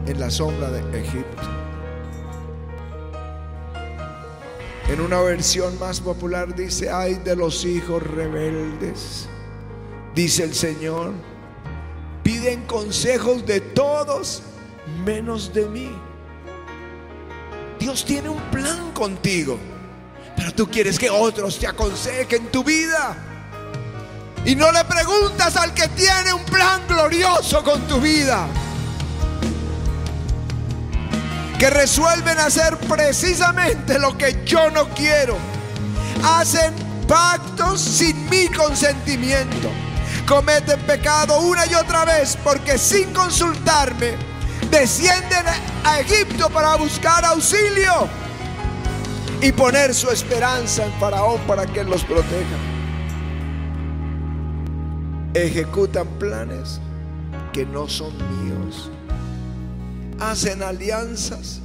en 0.05 0.19
la 0.19 0.29
sombra 0.29 0.69
de 0.69 0.99
Egipto. 0.99 1.41
En 4.89 4.99
una 4.99 5.21
versión 5.21 5.79
más 5.79 6.01
popular 6.01 6.53
dice, 6.53 6.89
ay 6.91 7.13
de 7.23 7.33
los 7.37 7.63
hijos 7.63 8.03
rebeldes, 8.03 9.29
dice 10.13 10.43
el 10.43 10.53
Señor, 10.53 11.13
piden 12.23 12.65
consejos 12.65 13.45
de 13.45 13.61
todos 13.61 14.43
menos 15.05 15.53
de 15.53 15.65
mí. 15.67 15.91
Dios 17.79 18.03
tiene 18.03 18.27
un 18.27 18.41
plan 18.51 18.91
contigo, 18.91 19.57
pero 20.35 20.53
tú 20.53 20.69
quieres 20.69 20.99
que 20.99 21.09
otros 21.09 21.57
te 21.57 21.67
aconsejen 21.67 22.51
tu 22.51 22.65
vida. 22.65 23.29
Y 24.45 24.55
no 24.55 24.71
le 24.71 24.83
preguntas 24.85 25.55
al 25.55 25.73
que 25.73 25.87
tiene 25.89 26.33
un 26.33 26.43
plan 26.45 26.81
glorioso 26.87 27.63
con 27.63 27.81
tu 27.87 27.99
vida. 27.99 28.47
Que 31.59 31.69
resuelven 31.69 32.39
hacer 32.39 32.75
precisamente 32.77 33.99
lo 33.99 34.17
que 34.17 34.43
yo 34.45 34.71
no 34.71 34.89
quiero. 34.89 35.37
Hacen 36.23 36.73
pactos 37.07 37.79
sin 37.79 38.29
mi 38.29 38.47
consentimiento. 38.47 39.69
Cometen 40.27 40.79
pecado 40.81 41.39
una 41.41 41.65
y 41.67 41.75
otra 41.75 42.05
vez 42.05 42.37
porque 42.43 42.77
sin 42.77 43.13
consultarme 43.13 44.15
descienden 44.71 45.45
a 45.83 45.99
Egipto 45.99 46.49
para 46.49 46.75
buscar 46.75 47.25
auxilio 47.25 48.07
y 49.41 49.51
poner 49.51 49.93
su 49.93 50.09
esperanza 50.09 50.85
en 50.85 50.93
Faraón 50.99 51.41
para 51.41 51.65
que 51.65 51.83
los 51.83 52.03
proteja. 52.03 52.70
Ejecutan 55.33 56.07
planes 56.19 56.81
que 57.53 57.65
no 57.65 57.87
son 57.87 58.13
míos. 58.43 58.91
Hacen 60.19 60.61
alianzas 60.61 61.61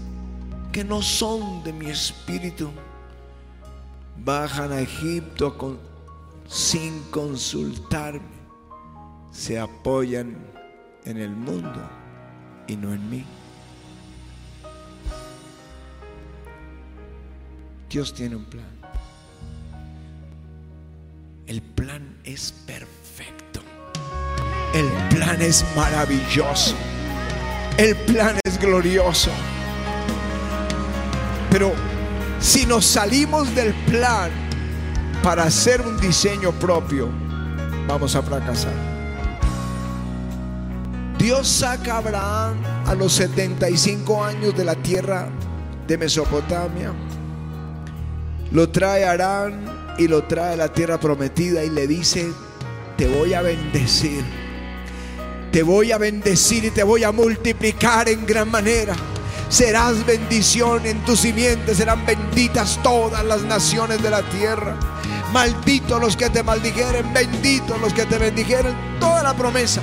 que 0.70 0.84
no 0.84 1.02
son 1.02 1.64
de 1.64 1.72
mi 1.72 1.86
espíritu. 1.86 2.70
Bajan 4.24 4.70
a 4.70 4.80
Egipto 4.80 5.78
sin 6.48 7.02
consultarme. 7.10 8.36
Se 9.32 9.58
apoyan 9.58 10.36
en 11.04 11.16
el 11.16 11.30
mundo 11.30 11.90
y 12.68 12.76
no 12.76 12.94
en 12.94 13.10
mí. 13.10 13.24
Dios 17.90 18.14
tiene 18.14 18.36
un 18.36 18.44
plan. 18.44 18.64
El 21.48 21.62
plan 21.62 22.16
es 22.22 22.52
perfecto. 22.52 23.05
El 24.76 24.90
plan 25.08 25.40
es 25.40 25.64
maravilloso. 25.74 26.74
El 27.78 27.96
plan 27.96 28.38
es 28.44 28.60
glorioso. 28.60 29.30
Pero 31.50 31.72
si 32.40 32.66
nos 32.66 32.84
salimos 32.84 33.54
del 33.54 33.72
plan 33.86 34.30
para 35.22 35.44
hacer 35.44 35.80
un 35.80 35.98
diseño 35.98 36.52
propio, 36.52 37.08
vamos 37.88 38.14
a 38.16 38.20
fracasar. 38.20 38.74
Dios 41.16 41.48
saca 41.48 41.94
a 41.94 41.96
Abraham 41.96 42.56
a 42.84 42.94
los 42.94 43.14
75 43.14 44.22
años 44.22 44.54
de 44.54 44.64
la 44.66 44.74
tierra 44.74 45.30
de 45.86 45.96
Mesopotamia. 45.96 46.92
Lo 48.50 48.68
trae 48.68 49.06
a 49.06 49.12
Arán 49.12 49.94
y 49.96 50.06
lo 50.06 50.24
trae 50.24 50.52
a 50.52 50.56
la 50.58 50.68
tierra 50.70 51.00
prometida 51.00 51.64
y 51.64 51.70
le 51.70 51.86
dice, 51.86 52.30
te 52.98 53.08
voy 53.08 53.32
a 53.32 53.40
bendecir. 53.40 54.45
Te 55.56 55.62
voy 55.62 55.90
a 55.90 55.96
bendecir 55.96 56.66
y 56.66 56.70
te 56.70 56.82
voy 56.82 57.02
a 57.02 57.12
multiplicar 57.12 58.10
en 58.10 58.26
gran 58.26 58.50
manera. 58.50 58.94
Serás 59.48 60.04
bendición 60.04 60.84
en 60.84 61.02
tus 61.06 61.20
simientes, 61.20 61.78
serán 61.78 62.04
benditas 62.04 62.78
todas 62.82 63.24
las 63.24 63.40
naciones 63.40 64.02
de 64.02 64.10
la 64.10 64.20
tierra. 64.28 64.78
Malditos 65.32 65.98
los 65.98 66.14
que 66.14 66.28
te 66.28 66.42
maldijeren, 66.42 67.10
benditos 67.14 67.80
los 67.80 67.94
que 67.94 68.04
te 68.04 68.18
bendijeren. 68.18 68.74
Toda 69.00 69.22
la 69.22 69.34
promesa. 69.34 69.80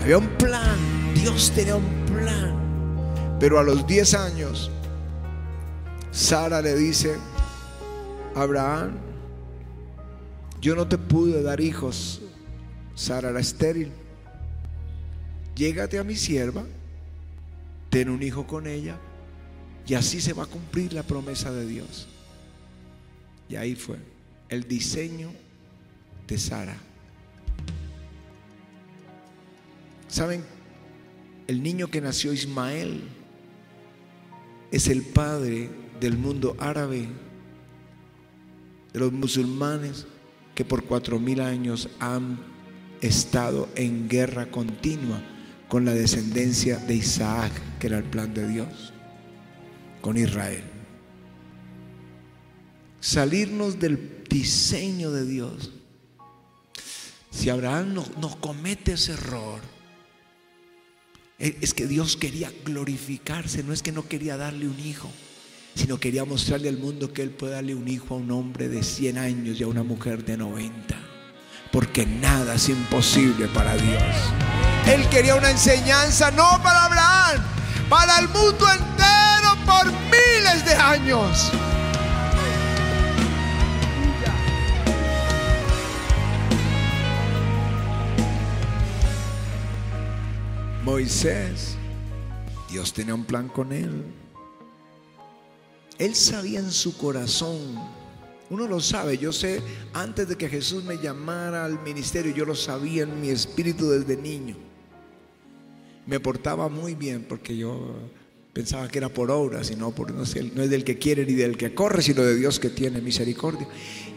Había 0.00 0.18
un 0.18 0.28
plan, 0.38 0.78
Dios 1.16 1.50
tenía 1.52 1.74
un 1.74 2.06
plan. 2.06 2.54
Pero 3.40 3.58
a 3.58 3.64
los 3.64 3.84
10 3.88 4.14
años, 4.14 4.70
Sara 6.12 6.62
le 6.62 6.76
dice, 6.76 7.16
Abraham, 8.36 8.92
yo 10.60 10.76
no 10.76 10.86
te 10.86 10.96
pude 10.96 11.42
dar 11.42 11.60
hijos. 11.60 12.20
Sara 12.94 13.30
era 13.30 13.40
estéril. 13.40 13.90
Llégate 15.54 15.98
a 15.98 16.04
mi 16.04 16.16
sierva, 16.16 16.64
ten 17.90 18.08
un 18.08 18.22
hijo 18.22 18.46
con 18.46 18.66
ella, 18.66 18.98
y 19.86 19.94
así 19.94 20.20
se 20.20 20.32
va 20.32 20.44
a 20.44 20.46
cumplir 20.46 20.92
la 20.92 21.02
promesa 21.02 21.52
de 21.52 21.66
Dios. 21.66 22.08
Y 23.48 23.56
ahí 23.56 23.74
fue 23.74 23.98
el 24.48 24.66
diseño 24.66 25.30
de 26.26 26.38
Sara. 26.38 26.76
¿Saben? 30.08 30.44
El 31.46 31.62
niño 31.62 31.88
que 31.88 32.00
nació 32.00 32.32
Ismael 32.32 33.02
es 34.70 34.88
el 34.88 35.02
padre 35.02 35.70
del 36.00 36.16
mundo 36.16 36.56
árabe, 36.58 37.08
de 38.92 39.00
los 39.00 39.12
musulmanes, 39.12 40.06
que 40.54 40.64
por 40.64 40.84
cuatro 40.84 41.18
mil 41.18 41.40
años 41.40 41.88
han 42.00 42.53
estado 43.00 43.68
en 43.74 44.08
guerra 44.08 44.50
continua 44.50 45.20
con 45.68 45.84
la 45.84 45.92
descendencia 45.92 46.78
de 46.78 46.94
Isaac, 46.94 47.52
que 47.78 47.88
era 47.88 47.98
el 47.98 48.04
plan 48.04 48.32
de 48.32 48.46
Dios, 48.46 48.92
con 50.00 50.16
Israel. 50.16 50.62
Salirnos 53.00 53.78
del 53.78 54.24
diseño 54.28 55.10
de 55.10 55.26
Dios. 55.26 55.72
Si 57.30 57.50
Abraham 57.50 57.94
no, 57.94 58.06
no 58.20 58.40
comete 58.40 58.92
ese 58.92 59.12
error, 59.12 59.60
es 61.38 61.74
que 61.74 61.86
Dios 61.86 62.16
quería 62.16 62.52
glorificarse, 62.64 63.62
no 63.64 63.72
es 63.72 63.82
que 63.82 63.92
no 63.92 64.08
quería 64.08 64.36
darle 64.36 64.68
un 64.68 64.78
hijo, 64.78 65.10
sino 65.74 65.98
quería 65.98 66.24
mostrarle 66.24 66.68
al 66.68 66.78
mundo 66.78 67.12
que 67.12 67.22
Él 67.22 67.30
puede 67.30 67.54
darle 67.54 67.74
un 67.74 67.88
hijo 67.88 68.14
a 68.14 68.18
un 68.18 68.30
hombre 68.30 68.68
de 68.68 68.82
100 68.82 69.18
años 69.18 69.60
y 69.60 69.64
a 69.64 69.66
una 69.66 69.82
mujer 69.82 70.24
de 70.24 70.36
90. 70.36 71.13
Porque 71.74 72.06
nada 72.06 72.54
es 72.54 72.68
imposible 72.68 73.48
para 73.48 73.74
Dios. 73.74 74.00
Él 74.86 75.08
quería 75.08 75.34
una 75.34 75.50
enseñanza 75.50 76.30
no 76.30 76.62
para 76.62 76.84
Abraham, 76.84 77.42
para 77.88 78.20
el 78.20 78.28
mundo 78.28 78.64
entero 78.70 79.56
por 79.66 79.86
miles 79.86 80.64
de 80.64 80.74
años. 80.74 81.50
Moisés, 90.84 91.76
Dios 92.70 92.92
tenía 92.92 93.16
un 93.16 93.24
plan 93.24 93.48
con 93.48 93.72
él. 93.72 94.04
Él 95.98 96.14
sabía 96.14 96.60
en 96.60 96.70
su 96.70 96.96
corazón, 96.96 97.80
uno 98.50 98.66
lo 98.66 98.80
sabe, 98.80 99.16
yo 99.16 99.32
sé, 99.32 99.62
antes 99.94 100.28
de 100.28 100.36
que 100.36 100.48
Jesús 100.48 100.84
me 100.84 100.98
llamara 100.98 101.64
al 101.64 101.82
ministerio, 101.82 102.34
yo 102.34 102.44
lo 102.44 102.54
sabía 102.54 103.04
en 103.04 103.20
mi 103.20 103.30
espíritu 103.30 103.88
desde 103.88 104.16
niño. 104.16 104.56
Me 106.06 106.20
portaba 106.20 106.68
muy 106.68 106.94
bien 106.94 107.24
porque 107.26 107.56
yo 107.56 107.94
pensaba 108.52 108.88
que 108.88 108.98
era 108.98 109.08
por 109.08 109.30
obras 109.30 109.70
y 109.70 109.76
no, 109.76 109.92
por, 109.92 110.12
no, 110.12 110.22
es 110.22 110.70
del 110.70 110.84
que 110.84 110.98
quiere 110.98 111.24
ni 111.24 111.32
del 111.32 111.56
que 111.56 111.74
corre, 111.74 112.02
sino 112.02 112.22
de 112.22 112.36
Dios 112.36 112.60
que 112.60 112.68
tiene 112.68 113.00
misericordia. 113.00 113.66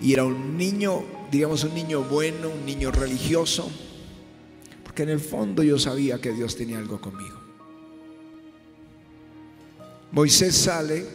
Y 0.02 0.12
era 0.12 0.26
un 0.26 0.58
niño, 0.58 1.04
digamos, 1.32 1.63
un 1.63 1.74
niño 1.74 2.04
bueno, 2.04 2.50
un 2.50 2.66
niño 2.66 2.92
religioso, 2.92 3.72
porque 4.84 5.04
en 5.04 5.10
el 5.10 5.22
fondo 5.22 5.63
yo 5.63 5.80
sabía 5.80 6.20
que 6.20 6.34
Dios 6.34 6.58
tenía 6.58 6.78
algo 6.78 7.00
conmigo. 7.00 7.38
Moisés 10.12 10.56
sale 10.56 11.06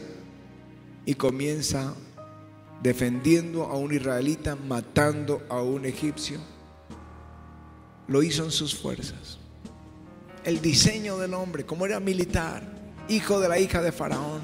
y 1.05 1.15
comienza 1.15 1.95
defendiendo 2.83 3.65
a 3.65 3.77
un 3.77 3.95
israelita, 3.95 4.57
matando 4.57 5.43
a 5.49 5.63
un 5.63 5.87
egipcio. 5.87 6.41
Lo 8.09 8.23
hizo 8.23 8.45
en 8.45 8.51
sus 8.51 8.75
fuerzas. 8.75 9.39
El 10.45 10.61
diseño 10.61 11.17
del 11.19 11.35
hombre, 11.35 11.65
como 11.65 11.87
era 11.87 12.01
militar, 12.01 12.65
hijo 13.09 13.39
de 13.39 13.49
la 13.49 13.61
hija 13.61 13.81
de 13.81 13.93
Faraón, 13.93 14.41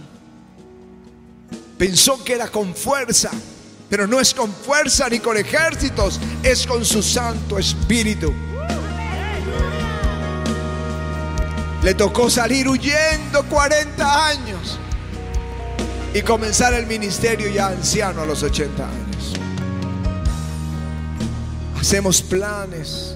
pensó 1.76 2.22
que 2.22 2.34
era 2.34 2.48
con 2.48 2.74
fuerza, 2.74 3.30
pero 3.90 4.06
no 4.06 4.20
es 4.20 4.32
con 4.32 4.52
fuerza 4.52 5.08
ni 5.08 5.18
con 5.18 5.36
ejércitos, 5.36 6.20
es 6.44 6.66
con 6.66 6.84
su 6.84 7.02
Santo 7.02 7.58
Espíritu. 7.58 8.32
Le 11.82 11.94
tocó 11.94 12.30
salir 12.30 12.68
huyendo 12.68 13.44
40 13.48 14.26
años 14.26 14.78
y 16.14 16.22
comenzar 16.22 16.74
el 16.74 16.86
ministerio 16.86 17.50
ya 17.50 17.68
anciano 17.68 18.22
a 18.22 18.26
los 18.26 18.42
80 18.42 18.88
años. 18.88 19.34
Hacemos 21.78 22.22
planes 22.22 23.14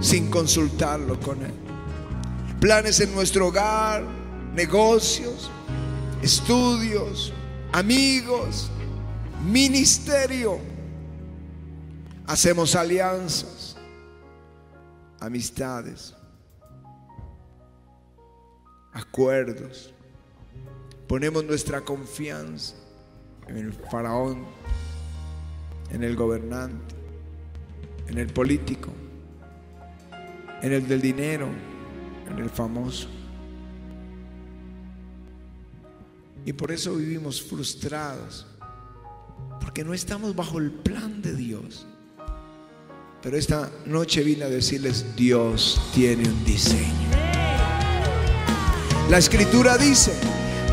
sin 0.00 0.30
consultarlo 0.30 1.18
con 1.20 1.42
Él. 1.42 1.54
Planes 2.60 3.00
en 3.00 3.14
nuestro 3.14 3.48
hogar, 3.48 4.02
negocios, 4.54 5.50
estudios, 6.22 7.32
amigos, 7.72 8.70
ministerio. 9.44 10.58
Hacemos 12.26 12.74
alianzas, 12.74 13.76
amistades, 15.20 16.14
acuerdos. 18.92 19.94
Ponemos 21.08 21.42
nuestra 21.44 21.80
confianza 21.80 22.74
en 23.46 23.56
el 23.56 23.72
faraón, 23.72 24.44
en 25.90 26.04
el 26.04 26.14
gobernante, 26.14 26.94
en 28.08 28.18
el 28.18 28.26
político, 28.28 28.92
en 30.60 30.72
el 30.72 30.86
del 30.86 31.00
dinero, 31.00 31.48
en 32.30 32.38
el 32.38 32.50
famoso. 32.50 33.08
Y 36.44 36.52
por 36.52 36.72
eso 36.72 36.94
vivimos 36.94 37.42
frustrados, 37.42 38.46
porque 39.62 39.84
no 39.84 39.94
estamos 39.94 40.36
bajo 40.36 40.58
el 40.58 40.70
plan 40.70 41.22
de 41.22 41.34
Dios. 41.34 41.86
Pero 43.22 43.36
esta 43.36 43.70
noche 43.86 44.22
vine 44.22 44.44
a 44.44 44.48
decirles, 44.48 45.16
Dios 45.16 45.80
tiene 45.94 46.28
un 46.28 46.44
diseño. 46.44 47.08
La 49.10 49.18
escritura 49.18 49.78
dice, 49.78 50.12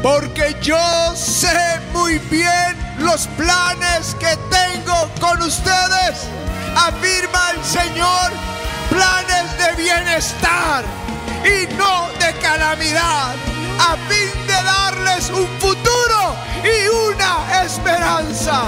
porque 0.02 0.56
yo 0.62 1.16
sé 1.16 1.80
muy 1.94 2.20
bien 2.30 2.78
los 3.00 3.28
planes 3.38 4.16
que 4.20 4.38
tengo 4.50 5.10
con 5.20 5.42
ustedes, 5.42 6.28
afirma 6.76 7.52
el 7.52 7.64
Señor, 7.64 8.32
planes 8.90 9.58
de 9.58 9.84
bienestar 9.84 10.84
y 11.44 11.74
no 11.76 12.10
de 12.20 12.34
calamidad, 12.40 13.36
a 13.80 13.96
fin 14.08 14.48
de 14.48 14.54
darles 14.54 15.30
un 15.30 15.48
futuro 15.60 16.36
y 16.64 16.88
una 16.88 17.64
esperanza. 17.64 18.64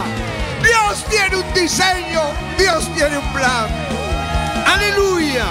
Dios 0.62 1.06
tiene 1.10 1.38
un 1.38 1.54
diseño, 1.54 2.22
Dios 2.58 2.88
tiene 2.96 3.18
un 3.18 3.34
plan. 3.34 3.68
Aleluya. 4.66 5.46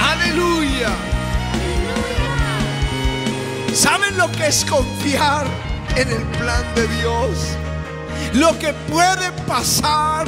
Aleluya. 0.00 1.13
Lo 4.16 4.30
que 4.32 4.46
es 4.46 4.64
confiar 4.64 5.46
en 5.96 6.10
el 6.10 6.22
plan 6.38 6.74
de 6.74 6.86
Dios? 6.88 7.38
Lo 8.34 8.58
que 8.58 8.72
puede 8.90 9.30
pasar. 9.46 10.26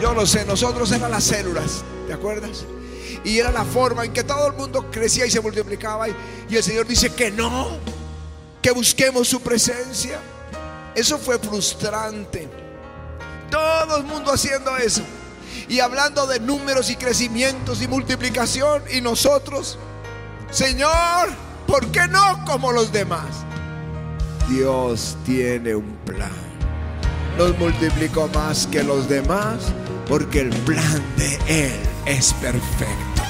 Yo 0.00 0.14
lo 0.14 0.26
sé, 0.26 0.44
nosotros 0.44 0.92
eran 0.92 1.10
las 1.10 1.24
células, 1.24 1.82
¿te 2.06 2.12
acuerdas? 2.12 2.64
Y 3.24 3.38
era 3.38 3.50
la 3.50 3.64
forma 3.64 4.04
en 4.04 4.12
que 4.12 4.22
todo 4.22 4.46
el 4.46 4.52
mundo 4.54 4.90
crecía 4.90 5.26
y 5.26 5.30
se 5.30 5.40
multiplicaba. 5.40 6.08
Y, 6.08 6.14
y 6.48 6.56
el 6.56 6.62
Señor 6.62 6.86
dice 6.86 7.12
que 7.12 7.30
no, 7.30 7.68
que 8.62 8.70
busquemos 8.70 9.28
su 9.28 9.40
presencia. 9.40 10.20
Eso 10.94 11.18
fue 11.18 11.38
frustrante. 11.38 12.48
Todo 13.50 13.96
el 13.96 14.04
mundo 14.04 14.32
haciendo 14.32 14.76
eso. 14.76 15.02
Y 15.68 15.80
hablando 15.80 16.26
de 16.26 16.40
números 16.40 16.90
y 16.90 16.96
crecimientos 16.96 17.82
y 17.82 17.88
multiplicación. 17.88 18.84
Y 18.92 19.00
nosotros 19.00 19.78
Señor, 20.50 21.28
¿por 21.66 21.86
qué 21.88 22.08
no 22.08 22.42
como 22.46 22.72
los 22.72 22.90
demás? 22.90 23.44
Dios 24.48 25.16
tiene 25.26 25.74
un 25.74 25.94
plan. 26.06 26.32
Nos 27.36 27.56
multiplicó 27.58 28.28
más 28.28 28.66
que 28.66 28.82
los 28.82 29.08
demás 29.08 29.72
porque 30.08 30.40
el 30.40 30.48
plan 30.48 31.02
de 31.18 31.66
Él 31.66 31.80
es 32.06 32.32
perfecto. 32.34 33.22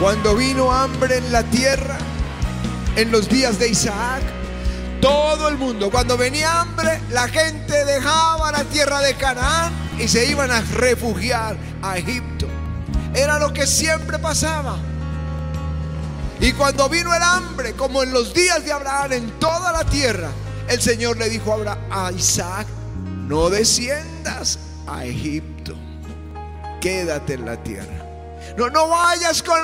Cuando 0.00 0.36
vino 0.36 0.70
hambre 0.72 1.18
en 1.18 1.32
la 1.32 1.42
tierra, 1.42 1.98
en 2.94 3.10
los 3.10 3.28
días 3.28 3.58
de 3.58 3.68
Isaac, 3.68 4.22
todo 5.00 5.48
el 5.48 5.58
mundo, 5.58 5.90
cuando 5.90 6.16
venía 6.16 6.60
hambre, 6.60 7.00
la 7.10 7.26
gente 7.28 7.84
dejaba 7.84 8.52
la 8.52 8.62
tierra 8.64 9.00
de 9.00 9.14
Canaán 9.14 9.89
y 10.00 10.08
se 10.08 10.26
iban 10.26 10.50
a 10.50 10.62
refugiar 10.62 11.56
a 11.82 11.98
Egipto. 11.98 12.46
Era 13.14 13.38
lo 13.38 13.52
que 13.52 13.66
siempre 13.66 14.18
pasaba. 14.18 14.78
Y 16.40 16.52
cuando 16.52 16.88
vino 16.88 17.14
el 17.14 17.22
hambre, 17.22 17.74
como 17.74 18.02
en 18.02 18.12
los 18.12 18.32
días 18.32 18.64
de 18.64 18.72
Abraham, 18.72 19.12
en 19.12 19.30
toda 19.38 19.72
la 19.72 19.84
tierra, 19.84 20.30
el 20.68 20.80
Señor 20.80 21.18
le 21.18 21.28
dijo 21.28 21.52
a, 21.52 22.06
a 22.06 22.12
Isaac, 22.12 22.66
no 23.28 23.50
desciendas 23.50 24.58
a 24.86 25.04
Egipto, 25.04 25.74
quédate 26.80 27.34
en 27.34 27.44
la 27.44 27.62
tierra. 27.62 28.06
No, 28.56 28.70
no 28.70 28.88
vayas 28.88 29.42
con 29.42 29.60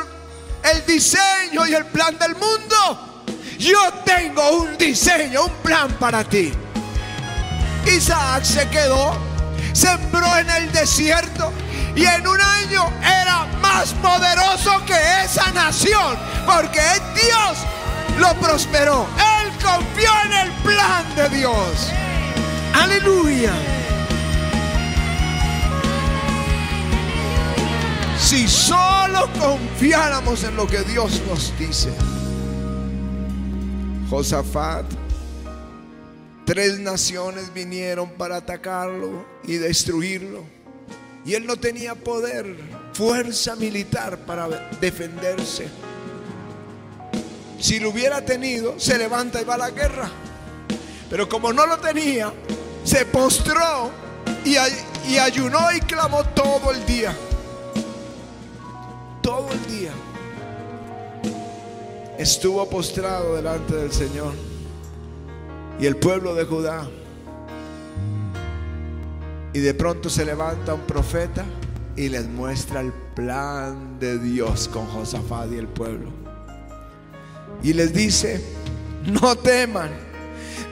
el 0.70 0.84
diseño 0.84 1.66
y 1.66 1.74
el 1.74 1.86
plan 1.86 2.18
del 2.18 2.34
mundo. 2.34 3.24
Yo 3.58 3.78
tengo 4.04 4.58
un 4.58 4.76
diseño, 4.76 5.46
un 5.46 5.52
plan 5.62 5.92
para 5.98 6.22
ti. 6.24 6.52
Isaac 7.86 8.44
se 8.44 8.68
quedó 8.68 9.35
sembró 9.72 10.26
en 10.38 10.48
el 10.50 10.72
desierto 10.72 11.52
Y 11.94 12.04
en 12.04 12.26
un 12.26 12.40
año 12.40 12.92
era 13.02 13.46
más 13.60 13.92
poderoso 13.94 14.84
que 14.86 15.24
esa 15.24 15.50
nación. 15.52 16.16
Porque 16.44 16.82
Dios 17.14 17.58
lo 18.18 18.34
prosperó. 18.40 19.06
Él 19.40 19.50
confió 19.62 20.10
en 20.26 20.32
el 20.32 20.52
plan 20.62 21.04
de 21.16 21.28
Dios. 21.36 21.90
Aleluya. 22.74 23.52
Si 28.18 28.48
solo 28.48 29.28
confiáramos 29.38 30.42
en 30.44 30.56
lo 30.56 30.66
que 30.66 30.82
Dios 30.82 31.22
nos 31.28 31.56
dice. 31.58 31.92
Josafat, 34.10 34.84
tres 36.46 36.78
naciones 36.78 37.52
vinieron 37.52 38.08
para 38.12 38.36
atacarlo 38.36 39.26
y 39.44 39.56
destruirlo. 39.56 40.44
Y 41.26 41.34
él 41.34 41.44
no 41.44 41.56
tenía 41.56 41.96
poder, 41.96 42.56
fuerza 42.92 43.56
militar 43.56 44.16
para 44.18 44.48
defenderse. 44.80 45.66
Si 47.58 47.80
lo 47.80 47.90
hubiera 47.90 48.24
tenido, 48.24 48.78
se 48.78 48.96
levanta 48.96 49.42
y 49.42 49.44
va 49.44 49.54
a 49.54 49.58
la 49.58 49.70
guerra. 49.70 50.08
Pero 51.10 51.28
como 51.28 51.52
no 51.52 51.66
lo 51.66 51.78
tenía, 51.78 52.32
se 52.84 53.04
postró 53.06 53.90
y, 54.44 54.56
ayunó 55.18 55.72
y 55.72 55.80
clamó 55.80 56.22
todo 56.26 56.70
el 56.70 56.86
día. 56.86 57.12
Todo 59.20 59.48
el 59.50 59.66
día. 59.66 59.92
Estuvo 62.18 62.68
postrado 62.70 63.34
delante 63.34 63.74
del 63.74 63.92
Señor. 63.92 64.55
Y 65.78 65.86
el 65.86 65.96
pueblo 65.96 66.34
de 66.34 66.44
Judá. 66.44 66.86
Y 69.52 69.60
de 69.60 69.74
pronto 69.74 70.10
se 70.10 70.24
levanta 70.24 70.74
un 70.74 70.82
profeta 70.82 71.44
y 71.96 72.08
les 72.08 72.26
muestra 72.28 72.80
el 72.80 72.92
plan 73.14 73.98
de 73.98 74.18
Dios 74.18 74.68
con 74.68 74.86
Josafat 74.86 75.52
y 75.52 75.56
el 75.56 75.68
pueblo. 75.68 76.10
Y 77.62 77.72
les 77.72 77.92
dice, 77.94 78.44
no 79.06 79.36
teman 79.36 80.06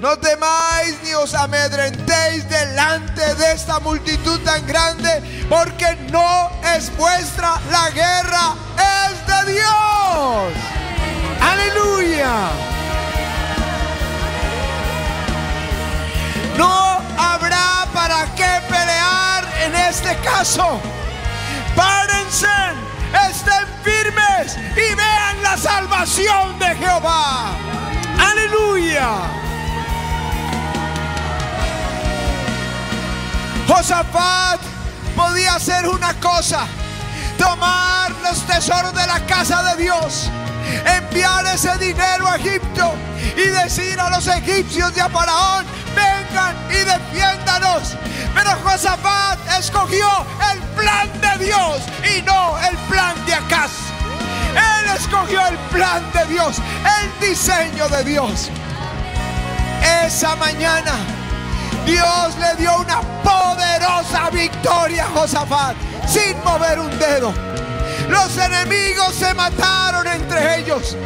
no 0.00 0.18
temáis 0.18 0.96
ni 1.02 1.14
os 1.14 1.34
amedrentéis 1.34 2.46
delante 2.48 3.34
de 3.36 3.52
esta 3.52 3.80
multitud 3.80 4.38
tan 4.40 4.66
grande, 4.66 5.22
porque 5.48 5.96
no 6.10 6.50
es 6.76 6.94
vuestra 6.96 7.60
la 7.70 7.90
guerra, 7.90 8.54
es 8.76 9.26
de 9.26 9.52
Dios. 9.52 10.52
Aleluya. 11.40 12.73
No 16.56 17.00
habrá 17.18 17.86
para 17.92 18.26
qué 18.34 18.60
pelear 18.68 19.44
en 19.64 19.74
este 19.74 20.16
caso. 20.18 20.80
Párense, 21.74 22.46
estén 23.28 23.66
firmes 23.82 24.56
y 24.76 24.94
vean 24.94 25.42
la 25.42 25.56
salvación 25.56 26.58
de 26.58 26.74
Jehová. 26.76 27.50
Aleluya. 28.18 29.44
Josafat 33.66 34.60
podía 35.16 35.54
hacer 35.54 35.88
una 35.88 36.12
cosa, 36.20 36.66
tomar 37.38 38.10
los 38.22 38.46
tesoros 38.46 38.94
de 38.94 39.06
la 39.06 39.20
casa 39.20 39.62
de 39.62 39.82
Dios, 39.82 40.30
enviar 40.84 41.46
ese 41.46 41.76
dinero 41.78 42.28
a 42.28 42.36
Egipto 42.36 42.92
y 43.36 43.48
decir 43.48 43.98
a 43.98 44.10
los 44.10 44.26
egipcios 44.26 44.94
de 44.94 45.00
a 45.00 45.08
Faraón, 45.08 45.64
y 46.70 46.84
defiéndanos. 46.84 47.96
Pero 48.34 48.50
Josafat 48.64 49.38
escogió 49.58 50.06
el 50.52 50.60
plan 50.74 51.08
de 51.20 51.44
Dios 51.44 51.82
y 52.16 52.22
no 52.22 52.58
el 52.58 52.76
plan 52.88 53.14
de 53.26 53.34
Acaz. 53.34 53.70
Él 54.54 54.90
escogió 54.96 55.46
el 55.46 55.56
plan 55.70 56.02
de 56.12 56.24
Dios, 56.26 56.56
el 56.58 57.28
diseño 57.28 57.88
de 57.88 58.04
Dios. 58.04 58.50
Esa 60.04 60.34
mañana 60.36 60.92
Dios 61.86 62.36
le 62.38 62.56
dio 62.56 62.78
una 62.78 63.00
poderosa 63.22 64.30
victoria 64.30 65.04
a 65.04 65.08
Josafat 65.08 65.76
sin 66.06 66.36
mover 66.44 66.80
un 66.80 66.98
dedo. 66.98 67.32
Los 68.08 68.36
enemigos 68.36 69.14
se 69.14 69.32
mataron 69.34 70.06
entre 70.06 70.58
ellos. 70.58 70.96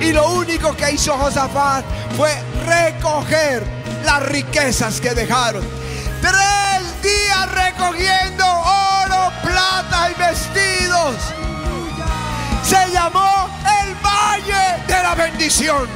Y 0.00 0.12
lo 0.12 0.30
único 0.30 0.74
que 0.76 0.92
hizo 0.92 1.16
Josafat 1.16 1.84
fue 2.16 2.30
recoger 2.66 3.75
las 4.06 4.22
riquezas 4.22 5.00
que 5.00 5.14
dejaron. 5.14 5.62
Tres 6.22 7.02
días 7.02 7.52
recogiendo 7.52 8.44
oro, 8.46 9.32
plata 9.42 10.10
y 10.10 10.14
vestidos. 10.14 11.16
Se 12.62 12.90
llamó 12.92 13.48
el 13.82 13.94
Valle 13.96 14.82
de 14.86 15.02
la 15.02 15.14
Bendición. 15.14 15.86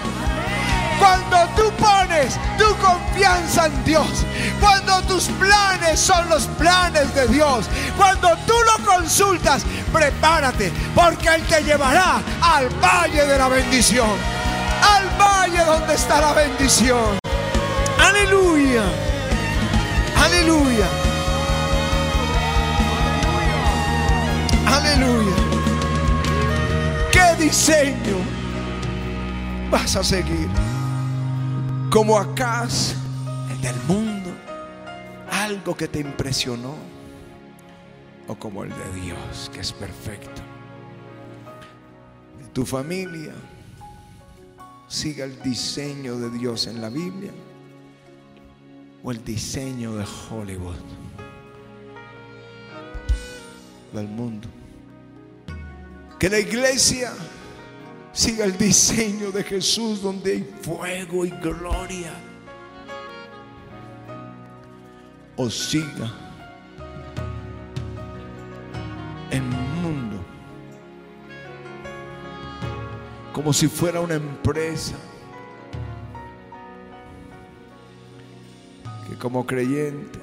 Cuando 0.99 1.49
tú 1.57 1.73
pones 1.77 2.35
tu 2.59 2.77
confianza 2.77 3.67
en 3.67 3.85
Dios, 3.85 4.27
cuando 4.61 5.01
tus 5.03 5.25
planes 5.29 5.99
son 5.99 6.29
los 6.29 6.47
planes 6.59 7.15
de 7.15 7.27
Dios, 7.29 7.65
cuando 7.97 8.37
tú 8.47 8.55
lo 8.67 8.85
consultas, 8.85 9.63
prepárate, 9.91 10.71
porque 10.95 11.29
Él 11.29 11.43
te 11.45 11.63
llevará 11.63 12.21
al 12.43 12.69
valle 12.83 13.25
de 13.25 13.39
la 13.39 13.49
bendición, 13.49 14.11
al 14.83 15.09
valle 15.19 15.65
donde 15.65 15.95
está 15.95 16.21
la 16.21 16.35
bendición. 16.35 17.30
Aleluya, 18.11 18.85
aleluya, 20.17 20.89
aleluya. 24.67 25.37
¿Qué 27.13 27.45
diseño 27.45 28.17
vas 29.71 29.97
a 29.97 30.05
seguir? 30.05 30.49
como 31.91 32.17
acá 32.17 32.69
el 33.51 33.61
del 33.61 33.77
mundo, 33.89 34.31
algo 35.31 35.77
que 35.77 35.89
te 35.89 35.99
impresionó, 35.99 36.77
o 38.29 38.35
como 38.37 38.63
el 38.63 38.71
de 38.71 39.01
Dios, 39.01 39.51
que 39.53 39.61
es 39.61 39.73
perfecto. 39.73 40.41
Tu 42.53 42.65
familia 42.65 43.33
siga 44.87 45.25
el 45.25 45.41
diseño 45.43 46.17
de 46.17 46.31
Dios 46.31 46.67
en 46.69 46.81
la 46.81 46.89
Biblia 46.89 47.33
o 49.03 49.11
el 49.11 49.25
diseño 49.25 49.95
de 49.95 50.05
Hollywood, 50.31 50.77
del 53.93 54.09
mundo. 54.09 54.49
Que 56.19 56.29
la 56.29 56.39
iglesia 56.39 57.13
Siga 58.13 58.45
el 58.45 58.59
diseño 58.59 59.31
de 59.31 59.45
Jesús 59.45 60.03
donde 60.03 60.33
hay 60.33 60.55
fuego 60.63 61.25
y 61.25 61.31
gloria. 61.31 62.13
O 65.37 65.49
siga 65.49 66.13
el 69.31 69.43
mundo 69.43 70.19
como 73.33 73.53
si 73.53 73.69
fuera 73.69 74.01
una 74.01 74.17
empresa 74.17 74.97
que 79.11 79.17
como 79.17 79.45
creyente 79.45 80.21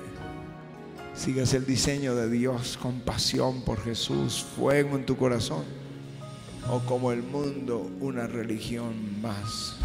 sigas 1.13 1.53
el 1.53 1.65
diseño 1.65 2.15
de 2.15 2.29
Dios 2.29 2.79
con 2.81 3.01
pasión 3.01 3.61
por 3.61 3.83
Jesús, 3.83 4.45
fuego 4.55 4.95
en 4.95 5.05
tu 5.05 5.17
corazón 5.17 5.65
o 6.71 6.79
como 6.79 7.11
el 7.11 7.21
mundo 7.21 7.89
una 7.99 8.27
religión 8.27 9.21
más. 9.21 9.75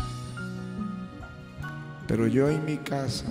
Pero 2.07 2.29
yo 2.29 2.51
y 2.51 2.59
mi 2.59 2.77
casa 2.77 3.27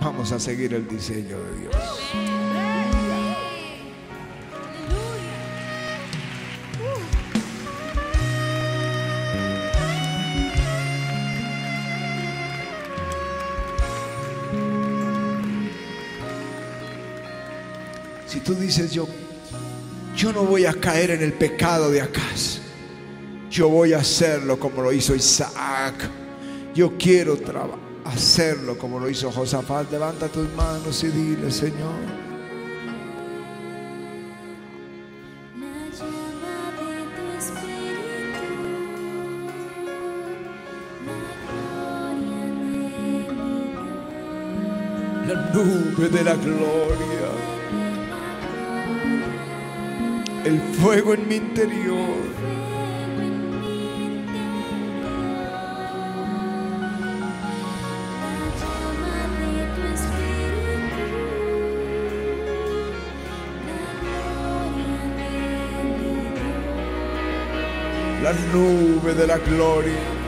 vamos 0.00 0.30
a 0.30 0.38
seguir 0.38 0.72
el 0.72 0.86
diseño 0.86 1.36
de 1.36 1.60
Dios. 1.60 2.41
Tú 18.54 18.60
dices 18.60 18.92
yo, 18.92 19.06
yo 20.16 20.32
no 20.32 20.44
voy 20.44 20.66
a 20.66 20.74
caer 20.74 21.10
en 21.10 21.22
el 21.22 21.32
pecado 21.32 21.90
de 21.90 22.00
acaso 22.00 22.62
yo 23.52 23.68
voy 23.68 23.92
a 23.92 23.98
hacerlo 23.98 24.58
como 24.58 24.80
lo 24.80 24.92
hizo 24.92 25.14
Isaac. 25.14 25.94
Yo 26.74 26.96
quiero 26.96 27.38
hacerlo 28.06 28.78
como 28.78 28.98
lo 28.98 29.10
hizo 29.10 29.30
Josafat. 29.30 29.90
Levanta 29.92 30.28
tus 30.28 30.48
manos 30.54 31.04
y 31.04 31.08
dile, 31.08 31.50
Señor. 31.50 32.22
La 45.28 45.50
nube 45.52 46.08
de 46.08 46.24
la 46.24 46.34
gloria. 46.36 47.11
El 50.44 50.60
fuego 50.60 51.14
en 51.14 51.28
mi 51.28 51.36
interior. 51.36 51.98
La 68.22 68.32
nube 68.52 69.14
de 69.14 69.26
la 69.26 69.38
gloria. 69.38 70.21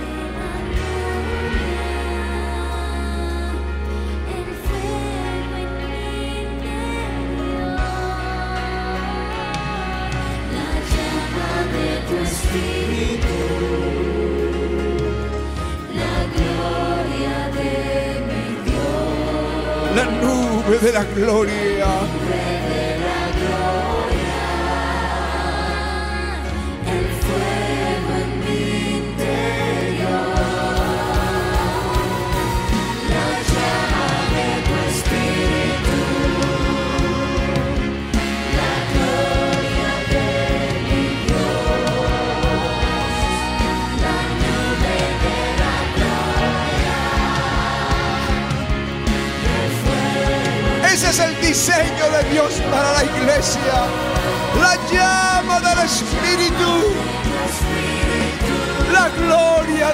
Gloria. 21.14 22.53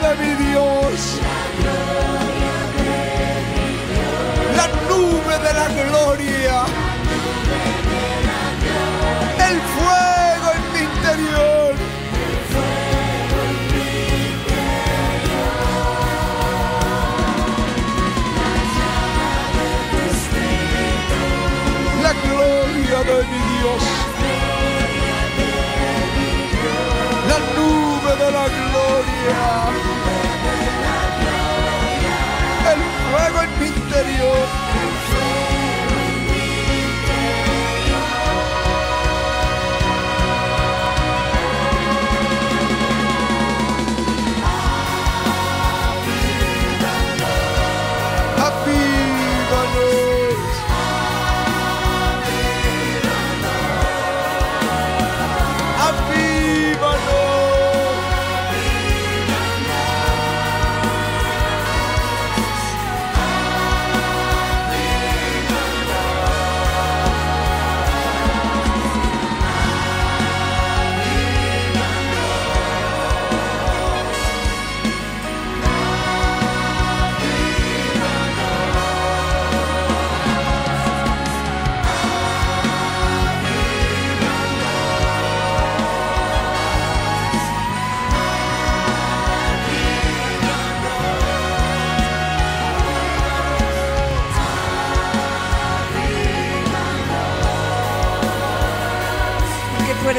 De 0.00 0.14
mi 0.16 0.34
Dios. 0.44 1.20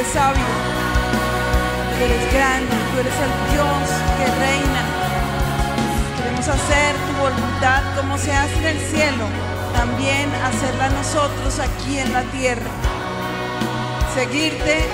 Eres 0.02 0.14
sabio, 0.14 0.44
tú 1.92 2.04
eres 2.04 2.34
grande, 2.34 2.76
tú 2.92 3.00
eres 3.00 3.14
el 3.14 3.54
Dios 3.54 3.86
que 4.18 4.26
reina. 4.40 4.82
Queremos 6.18 6.48
hacer 6.48 6.96
tu 7.06 7.22
voluntad 7.22 7.84
como 7.96 8.18
se 8.18 8.34
hace 8.34 8.58
en 8.58 8.66
el 8.66 8.80
cielo, 8.80 9.26
también 9.74 10.30
hacerla 10.44 10.90
nosotros 10.90 11.60
aquí 11.60 12.00
en 12.00 12.14
la 12.14 12.24
tierra. 12.32 12.72
Seguirte 14.16 14.86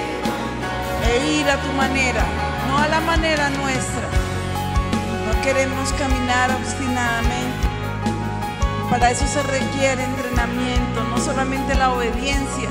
e 1.10 1.40
ir 1.40 1.50
a 1.50 1.58
tu 1.62 1.72
manera, 1.74 2.24
no 2.68 2.78
a 2.78 2.88
la 2.90 3.00
manera 3.00 3.50
nuestra. 3.50 4.08
No 5.26 5.42
queremos 5.42 5.94
caminar 5.94 6.52
obstinadamente. 6.52 7.68
Para 8.90 9.12
eso 9.12 9.26
se 9.26 9.42
requiere 9.44 10.04
entrenamiento, 10.04 11.04
no 11.10 11.18
solamente 11.18 11.76
la 11.76 11.92
obediencia, 11.92 12.70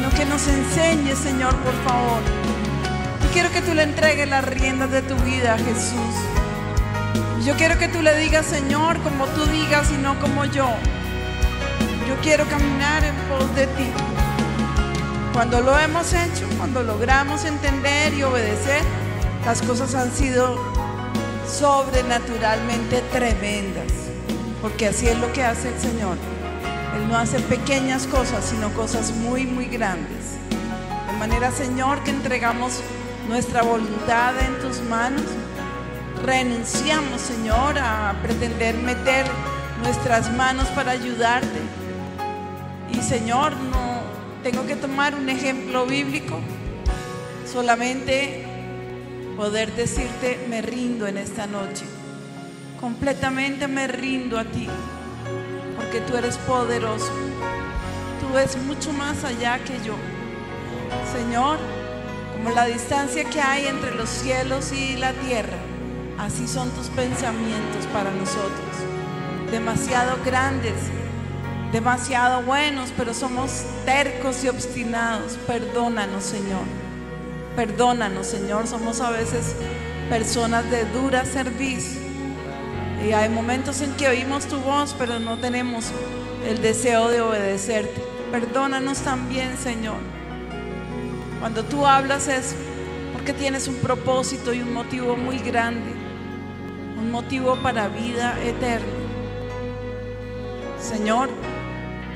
sino 0.00 0.10
que 0.14 0.24
nos 0.24 0.46
enseñes, 0.46 1.18
Señor, 1.18 1.54
por 1.56 1.74
favor. 1.84 2.22
Y 3.22 3.32
quiero 3.34 3.50
que 3.50 3.60
tú 3.60 3.74
le 3.74 3.82
entregues 3.82 4.26
las 4.30 4.42
riendas 4.42 4.90
de 4.90 5.02
tu 5.02 5.14
vida 5.16 5.52
a 5.52 5.58
Jesús. 5.58 6.14
Yo 7.44 7.54
quiero 7.56 7.78
que 7.78 7.88
tú 7.88 8.00
le 8.00 8.16
digas, 8.16 8.46
Señor, 8.46 8.98
como 9.02 9.26
tú 9.26 9.44
digas 9.44 9.90
y 9.90 9.98
no 9.98 10.18
como 10.18 10.46
yo. 10.46 10.70
Yo 12.08 12.16
quiero 12.22 12.46
caminar 12.46 13.04
en 13.04 13.14
pos 13.28 13.54
de 13.54 13.66
ti. 13.66 13.90
Cuando 15.34 15.60
lo 15.60 15.78
hemos 15.78 16.14
hecho, 16.14 16.48
cuando 16.56 16.82
logramos 16.82 17.44
entender 17.44 18.14
y 18.14 18.22
obedecer, 18.22 18.80
las 19.44 19.60
cosas 19.60 19.94
han 19.94 20.10
sido 20.12 20.56
sobrenaturalmente 21.46 23.02
tremendas. 23.12 23.92
Porque 24.62 24.86
así 24.86 25.08
es 25.08 25.18
lo 25.18 25.30
que 25.34 25.44
hace 25.44 25.68
el 25.68 25.78
Señor. 25.78 26.16
No 27.10 27.16
hace 27.16 27.40
pequeñas 27.40 28.06
cosas, 28.06 28.44
sino 28.44 28.72
cosas 28.72 29.10
muy, 29.10 29.44
muy 29.44 29.64
grandes. 29.64 30.36
De 31.10 31.18
manera, 31.18 31.50
Señor, 31.50 32.04
que 32.04 32.12
entregamos 32.12 32.80
nuestra 33.28 33.62
voluntad 33.62 34.32
en 34.38 34.56
tus 34.60 34.80
manos. 34.88 35.24
Renunciamos, 36.24 37.20
Señor, 37.20 37.76
a 37.80 38.14
pretender 38.22 38.76
meter 38.76 39.26
nuestras 39.82 40.32
manos 40.34 40.68
para 40.68 40.92
ayudarte. 40.92 41.58
Y, 42.92 43.02
Señor, 43.02 43.56
no 43.56 44.02
tengo 44.44 44.64
que 44.68 44.76
tomar 44.76 45.16
un 45.16 45.28
ejemplo 45.28 45.86
bíblico. 45.86 46.38
Solamente 47.44 48.44
poder 49.36 49.74
decirte, 49.74 50.46
me 50.48 50.62
rindo 50.62 51.08
en 51.08 51.18
esta 51.18 51.48
noche. 51.48 51.86
Completamente 52.80 53.66
me 53.66 53.88
rindo 53.88 54.38
a 54.38 54.44
ti 54.44 54.68
porque 55.90 56.06
tú 56.06 56.16
eres 56.16 56.38
poderoso. 56.38 57.10
Tú 58.20 58.32
ves 58.32 58.56
mucho 58.58 58.92
más 58.92 59.24
allá 59.24 59.58
que 59.58 59.72
yo. 59.84 59.94
Señor, 61.12 61.58
como 62.32 62.50
la 62.54 62.66
distancia 62.66 63.24
que 63.24 63.40
hay 63.40 63.66
entre 63.66 63.92
los 63.96 64.08
cielos 64.08 64.70
y 64.70 64.96
la 64.96 65.12
tierra, 65.14 65.56
así 66.16 66.46
son 66.46 66.70
tus 66.70 66.86
pensamientos 66.90 67.86
para 67.92 68.12
nosotros. 68.12 68.70
Demasiado 69.50 70.16
grandes, 70.24 70.74
demasiado 71.72 72.42
buenos, 72.42 72.92
pero 72.96 73.12
somos 73.12 73.64
tercos 73.84 74.44
y 74.44 74.48
obstinados. 74.48 75.38
Perdónanos, 75.44 76.22
Señor. 76.22 76.62
Perdónanos, 77.56 78.28
Señor. 78.28 78.68
Somos 78.68 79.00
a 79.00 79.10
veces 79.10 79.56
personas 80.08 80.70
de 80.70 80.84
dura 80.84 81.24
servicio. 81.24 82.09
Y 83.06 83.12
hay 83.12 83.28
momentos 83.28 83.80
en 83.80 83.92
que 83.94 84.08
oímos 84.08 84.46
tu 84.46 84.58
voz, 84.58 84.94
pero 84.98 85.18
no 85.18 85.38
tenemos 85.38 85.86
el 86.46 86.60
deseo 86.60 87.08
de 87.08 87.20
obedecerte. 87.20 88.02
Perdónanos 88.30 88.98
también, 88.98 89.56
Señor. 89.56 89.98
Cuando 91.40 91.64
tú 91.64 91.86
hablas 91.86 92.28
es 92.28 92.54
porque 93.14 93.32
tienes 93.32 93.68
un 93.68 93.76
propósito 93.76 94.52
y 94.52 94.60
un 94.60 94.72
motivo 94.72 95.16
muy 95.16 95.38
grande, 95.38 95.92
un 96.98 97.10
motivo 97.10 97.56
para 97.56 97.88
vida 97.88 98.38
eterna. 98.44 98.86
Señor, 100.78 101.30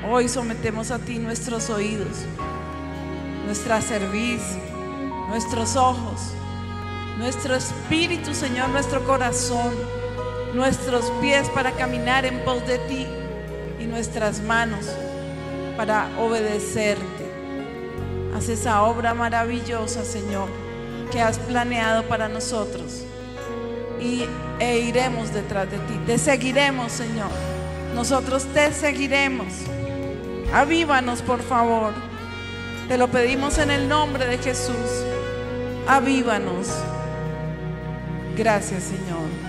hoy 0.07 0.29
sometemos 0.29 0.91
a 0.91 0.99
ti 0.99 1.17
nuestros 1.17 1.69
oídos, 1.69 2.25
nuestra 3.45 3.81
cerviz, 3.81 4.41
nuestros 5.29 5.75
ojos, 5.75 6.33
nuestro 7.17 7.55
espíritu, 7.55 8.33
Señor, 8.33 8.69
nuestro 8.69 9.03
corazón, 9.05 9.73
nuestros 10.55 11.11
pies 11.21 11.49
para 11.49 11.71
caminar 11.71 12.25
en 12.25 12.39
pos 12.39 12.65
de 12.65 12.77
ti 12.79 13.05
y 13.79 13.85
nuestras 13.85 14.41
manos 14.41 14.89
para 15.75 16.09
obedecerte. 16.17 17.25
Haz 18.35 18.49
esa 18.49 18.83
obra 18.83 19.13
maravillosa, 19.13 20.03
Señor, 20.03 20.47
que 21.11 21.21
has 21.21 21.37
planeado 21.39 22.03
para 22.03 22.27
nosotros. 22.29 23.03
Y, 23.99 24.25
e 24.59 24.79
iremos 24.79 25.33
detrás 25.33 25.69
de 25.69 25.77
ti. 25.77 25.99
Te 26.05 26.17
seguiremos, 26.17 26.91
Señor. 26.91 27.29
Nosotros 27.93 28.45
te 28.53 28.71
seguiremos. 28.71 29.47
Avívanos, 30.53 31.21
por 31.21 31.41
favor. 31.41 31.93
Te 32.87 32.97
lo 32.97 33.07
pedimos 33.09 33.57
en 33.57 33.71
el 33.71 33.87
nombre 33.89 34.25
de 34.25 34.37
Jesús. 34.37 35.03
Avívanos. 35.87 36.67
Gracias, 38.35 38.83
Señor. 38.83 39.44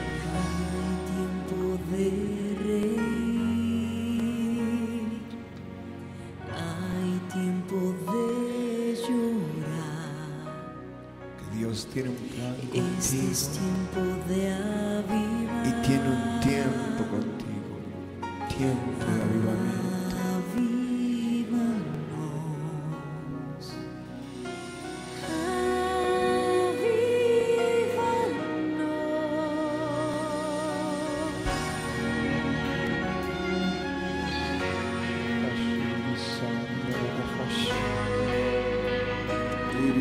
Hay 39.78 39.92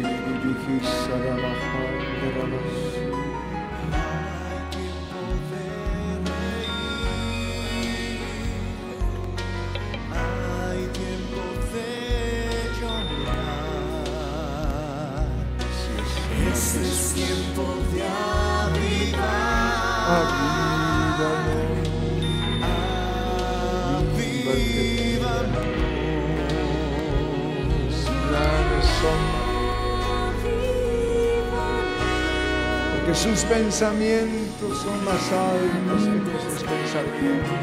sus 33.15 33.45
pensamientos 33.45 34.77
son 34.83 35.05
más 35.05 35.31
altos 35.31 36.03
que 36.03 36.09
nuestros 36.09 36.63
pensamientos 36.63 37.53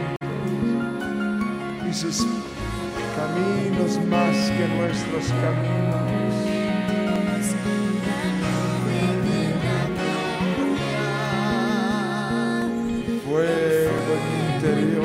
y 1.88 1.92
sus 1.92 2.26
caminos 3.14 4.00
más 4.08 4.36
que 4.50 4.66
nuestros 4.78 5.26
caminos. 5.42 6.02
Fuego 13.24 14.14
interior. 14.54 15.04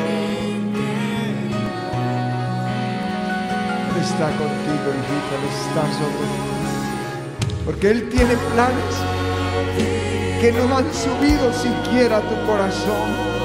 Está 4.02 4.28
contigo, 4.38 4.88
hijita, 4.96 5.36
está 5.60 5.84
sobre 5.94 6.28
ti. 6.28 7.56
Porque 7.66 7.92
Él 7.92 8.10
tiene 8.10 8.36
planes 8.54 10.17
que 10.40 10.52
no 10.52 10.78
han 10.78 10.86
subido 10.94 11.52
siquiera 11.54 12.18
a 12.18 12.22
tu 12.22 12.46
corazón. 12.46 13.38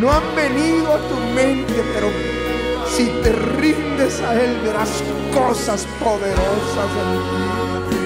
No 0.00 0.10
han 0.10 0.22
venido 0.34 0.94
a 0.94 0.98
tu 1.08 1.16
mente, 1.34 1.82
pero 1.92 2.08
si 2.94 3.06
te 3.22 3.32
rindes 3.32 4.20
a 4.20 4.34
Él 4.40 4.58
verás 4.64 4.88
cosas 5.34 5.86
poderosas 6.02 6.90
en 7.02 7.10
ti. 7.28 7.98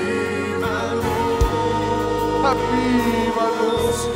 Avívalos 2.44 4.08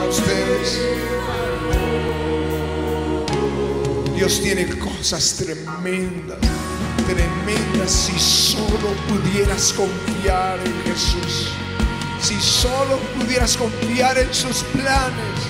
a 0.00 0.08
ustedes. 0.08 0.80
Dios 4.14 4.40
tiene 4.42 4.66
cosas 4.78 5.36
tremendas, 5.36 6.38
tremendas 7.06 7.90
si 7.90 8.18
solo 8.18 8.88
pudieras 9.08 9.72
confiar 9.72 10.58
en 10.66 10.82
Jesús. 10.84 11.61
Si 12.22 12.40
solo 12.40 12.98
pudieras 13.18 13.56
confiar 13.56 14.16
en 14.16 14.32
sus 14.32 14.62
planes, 14.62 15.40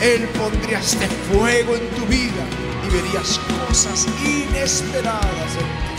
Él 0.00 0.28
pondría 0.38 0.78
este 0.78 1.08
fuego 1.08 1.74
en 1.74 1.88
tu 1.96 2.06
vida 2.06 2.46
y 2.86 2.94
verías 2.94 3.40
cosas 3.66 4.06
inesperadas 4.24 5.56
en 5.56 5.86
ti. 5.86 5.91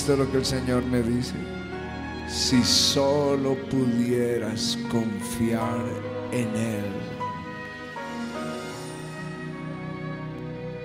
Esto 0.00 0.14
es 0.14 0.18
lo 0.18 0.32
que 0.32 0.38
el 0.38 0.46
Señor 0.46 0.82
me 0.86 1.02
dice. 1.02 1.34
Si 2.26 2.64
solo 2.64 3.54
pudieras 3.68 4.78
confiar 4.90 5.84
en 6.32 6.56
Él. 6.56 6.84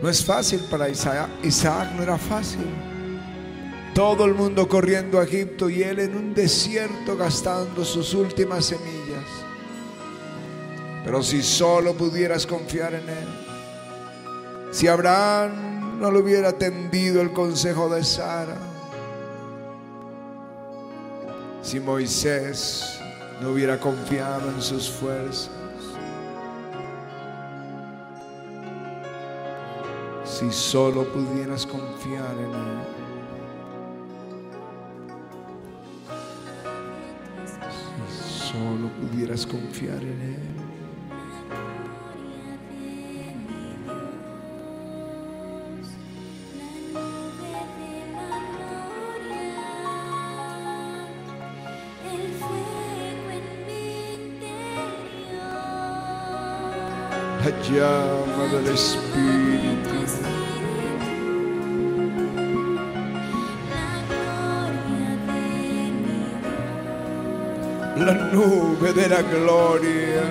No 0.03 0.09
es 0.09 0.25
fácil 0.25 0.59
para 0.69 0.89
Isaac. 0.89 1.29
Isaac 1.43 1.93
no 1.95 2.03
era 2.03 2.17
fácil. 2.17 2.67
Todo 3.93 4.25
el 4.25 4.33
mundo 4.33 4.67
corriendo 4.67 5.17
a 5.17 5.23
Egipto 5.23 5.69
y 5.69 5.81
él 5.81 5.99
en 5.99 6.17
un 6.17 6.33
desierto 6.33 7.15
gastando 7.15 7.85
sus 7.85 8.13
últimas 8.13 8.65
semillas. 8.65 9.23
Pero 11.05 11.23
si 11.23 11.41
solo 11.41 11.93
pudieras 11.93 12.45
confiar 12.45 12.95
en 12.95 13.07
él. 13.07 13.27
Si 14.71 14.89
Abraham 14.89 16.01
no 16.01 16.11
le 16.11 16.19
hubiera 16.19 16.49
atendido 16.49 17.21
el 17.21 17.31
consejo 17.31 17.87
de 17.87 18.03
Sara. 18.03 18.74
Si 21.65 21.79
Moisés 21.79 22.99
no 23.41 23.49
hubiera 23.49 23.79
confiado 23.79 24.51
en 24.51 24.61
sus 24.61 24.87
fuerzas. 24.87 25.49
Si 30.23 30.51
solo 30.51 31.11
pudieras 31.11 31.65
confiar 31.65 32.35
en 32.37 32.53
Él. 32.53 32.83
Si 38.11 38.51
solo 38.51 38.89
pudieras 39.01 39.47
confiar 39.47 40.03
en 40.03 40.21
Él. 40.21 40.54
Llama 57.71 58.45
del 58.51 58.67
Espíritu. 58.73 59.95
La 67.97 68.13
nube 68.13 68.91
de 68.91 69.07
la 69.07 69.21
gloria. 69.21 70.23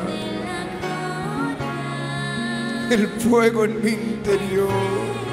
El 2.91 3.09
fuego 3.09 3.64
en 3.64 3.82
mi 3.82 3.91
interior. 3.91 5.24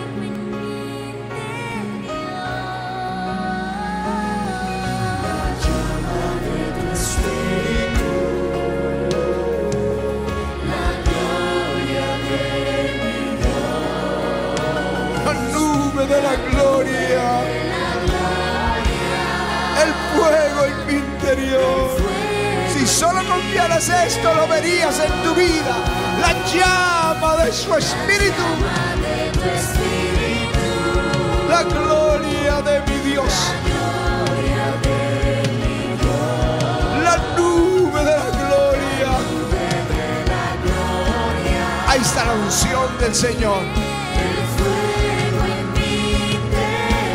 Esto, 24.06 24.34
lo 24.34 24.48
verías 24.48 25.00
en 25.00 25.24
tu 25.24 25.36
vida. 25.36 25.76
La 26.20 26.34
llama 26.54 27.44
de 27.44 27.52
su 27.52 27.76
espíritu. 27.76 28.42
La 31.50 31.64
gloria 31.64 32.62
de 32.62 32.82
mi 32.82 33.12
Dios. 33.12 33.34
La 37.04 37.18
nube 37.38 38.00
de 38.04 38.18
la 38.18 38.30
gloria. 38.42 39.12
Ahí 41.88 42.02
está 42.02 42.26
la 42.26 42.34
unción 42.34 42.98
del 43.00 43.16
Señor. 43.16 43.62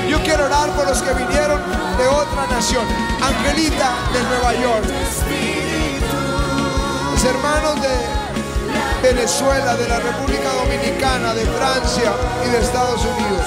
Yo 0.08 0.22
quiero 0.22 0.44
orar 0.44 0.70
por 0.70 0.86
los 0.86 1.02
que 1.02 1.12
vinieron 1.14 1.60
de 1.98 2.06
otra 2.08 2.46
nación. 2.50 2.84
Angelita 3.22 3.94
de 4.12 4.22
Nueva 4.22 4.54
York. 4.54 5.65
Los 7.16 7.24
hermanos 7.24 7.80
de 7.80 9.08
Venezuela, 9.14 9.74
de 9.74 9.88
la 9.88 10.00
República 10.00 10.52
Dominicana, 10.52 11.32
de 11.32 11.46
Francia 11.46 12.12
y 12.46 12.50
de 12.50 12.58
Estados 12.58 13.00
Unidos. 13.06 13.46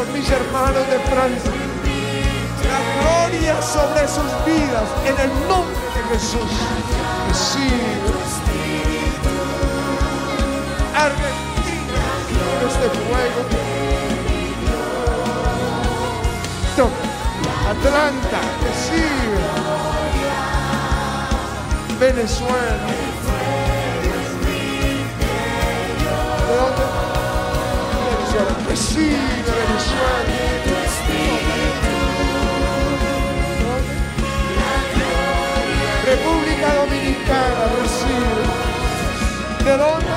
Por 0.00 0.08
mis 0.14 0.30
hermanos 0.30 0.88
de 0.88 0.98
Francia, 1.10 1.52
la 2.70 2.80
gloria 3.28 3.60
sobre 3.60 4.08
sus 4.08 4.32
vidas, 4.46 4.88
en 5.04 5.20
el 5.20 5.30
nombre 5.46 5.76
de 5.94 6.02
Jesús. 6.14 6.50
Recibe. 7.28 8.00
Argentina, 10.94 12.00
este 12.66 12.88
fuego. 12.98 13.40
Atlanta, 17.68 18.40
recibe. 18.64 19.40
Venezuela. 22.00 23.09
Recibe 28.70 29.16
Venezuela. 29.16 30.30
República 36.06 36.74
Dominicana, 36.74 37.64
recibe. 37.82 38.42
¿De 39.64 39.76
dónde? 39.76 40.09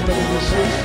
Nombre 0.00 0.14
de. 0.14 0.80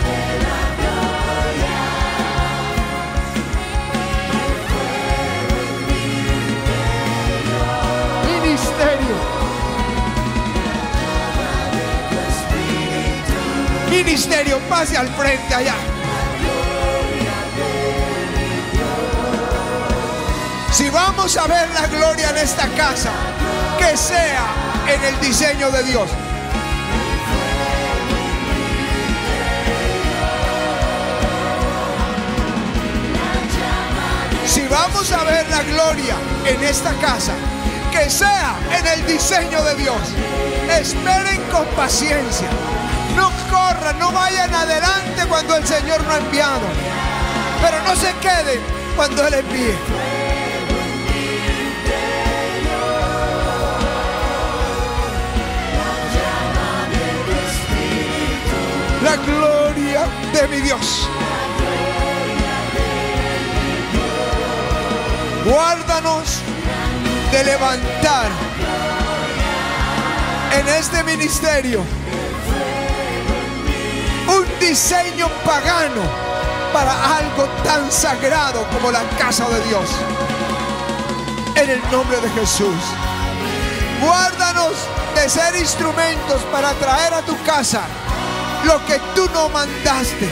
Ministerio, 13.89 14.59
pase 14.69 14.97
al 14.97 15.07
frente 15.09 15.55
allá. 15.55 15.75
Si 20.71 20.89
vamos 20.89 21.37
a 21.37 21.47
ver 21.47 21.69
la 21.69 21.87
gloria 21.87 22.29
en 22.29 22.37
esta 22.37 22.67
casa, 22.69 23.11
que 23.77 23.97
sea 23.97 24.45
en 24.87 25.03
el 25.03 25.19
diseño 25.21 25.71
de 25.71 25.83
Dios. 25.83 26.09
Vamos 34.75 35.09
a 35.13 35.23
ver 35.23 35.49
la 35.49 35.63
gloria 35.63 36.15
en 36.45 36.61
esta 36.61 36.91
casa, 36.95 37.31
que 37.93 38.09
sea 38.09 38.57
en 38.77 38.85
el 38.85 39.07
diseño 39.07 39.63
de 39.63 39.75
Dios. 39.75 40.01
Esperen 40.69 41.41
con 41.49 41.65
paciencia. 41.77 42.49
No 43.15 43.31
corran, 43.49 43.97
no 43.99 44.11
vayan 44.11 44.53
adelante 44.53 45.25
cuando 45.29 45.55
el 45.55 45.65
Señor 45.65 46.03
no 46.03 46.11
ha 46.11 46.17
enviado. 46.17 46.67
Pero 47.61 47.81
no 47.83 47.95
se 47.95 48.11
queden 48.19 48.59
cuando 48.97 49.25
Él 49.25 49.35
envíe. 49.35 49.75
La 59.01 59.15
gloria 59.15 60.05
de 60.33 60.47
mi 60.49 60.61
Dios. 60.61 61.07
Guárdanos 65.45 66.39
de 67.31 67.43
levantar 67.43 68.31
en 70.57 70.67
este 70.69 71.03
ministerio 71.03 71.83
un 74.27 74.59
diseño 74.59 75.27
pagano 75.45 76.01
para 76.73 77.17
algo 77.17 77.43
tan 77.63 77.91
sagrado 77.91 78.65
como 78.73 78.89
la 78.89 79.03
casa 79.19 79.47
de 79.49 79.63
Dios. 79.65 79.87
En 81.57 81.69
el 81.69 81.81
nombre 81.91 82.19
de 82.21 82.29
Jesús. 82.31 82.81
Guárdanos 84.01 84.73
de 85.13 85.29
ser 85.29 85.55
instrumentos 85.57 86.41
para 86.51 86.73
traer 86.73 87.13
a 87.13 87.21
tu 87.21 87.39
casa 87.43 87.83
lo 88.63 88.83
que 88.87 88.99
tú 89.13 89.29
no 89.31 89.49
mandaste. 89.49 90.27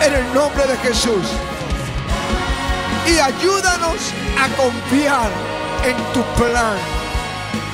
En 0.00 0.12
el 0.12 0.34
nombre 0.34 0.66
de 0.66 0.76
Jesús. 0.78 1.51
Y 3.06 3.18
ayúdanos 3.18 4.12
a 4.38 4.48
confiar 4.56 5.30
en 5.84 5.96
tu 6.12 6.22
plan. 6.40 6.76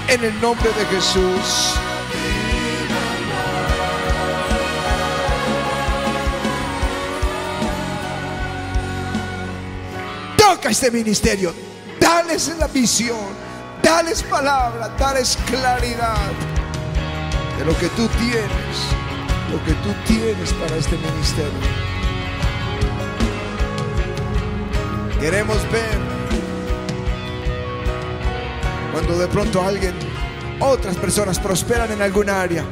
En 0.09 0.25
el 0.25 0.41
nombre 0.41 0.71
de 0.71 0.87
Jesús. 0.87 1.75
Toca 10.37 10.71
este 10.71 10.91
ministerio. 10.91 11.55
Dales 12.01 12.51
la 12.59 12.67
visión. 12.69 13.37
Dales 13.83 14.23
palabra. 14.23 14.89
Dales 14.99 15.39
claridad 15.47 16.17
de 17.59 17.65
lo 17.67 17.77
que 17.79 17.89
tú 17.89 18.09
tienes. 18.19 18.77
Lo 19.51 19.63
que 19.65 19.73
tú 19.83 19.95
tienes 20.07 20.53
para 20.55 20.77
este 20.77 20.97
ministerio. 20.97 21.88
Queremos 25.21 25.63
ver 25.73 26.19
cuando 28.93 29.19
de 29.19 29.29
pronto 29.29 29.63
alguien, 29.63 29.95
otras 30.61 30.97
personas 30.97 31.39
prosperan 31.39 31.93
en 31.93 32.03
algún 32.03 32.29
área. 32.29 32.65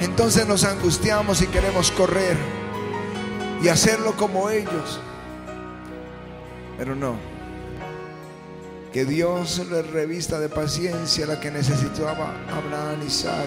Entonces 0.00 0.46
nos 0.46 0.64
angustiamos 0.64 1.42
y 1.42 1.46
queremos 1.46 1.90
correr 1.90 2.36
y 3.62 3.68
hacerlo 3.68 4.14
como 4.16 4.48
ellos. 4.48 5.00
Pero 6.78 6.94
no. 6.94 7.16
Que 8.92 9.04
Dios 9.04 9.66
les 9.70 9.90
revista 9.90 10.38
de 10.40 10.48
paciencia 10.48 11.26
la 11.26 11.38
que 11.40 11.50
necesitaba 11.50 12.32
Abraham 12.50 13.02
y 13.06 13.10
Sara. 13.10 13.44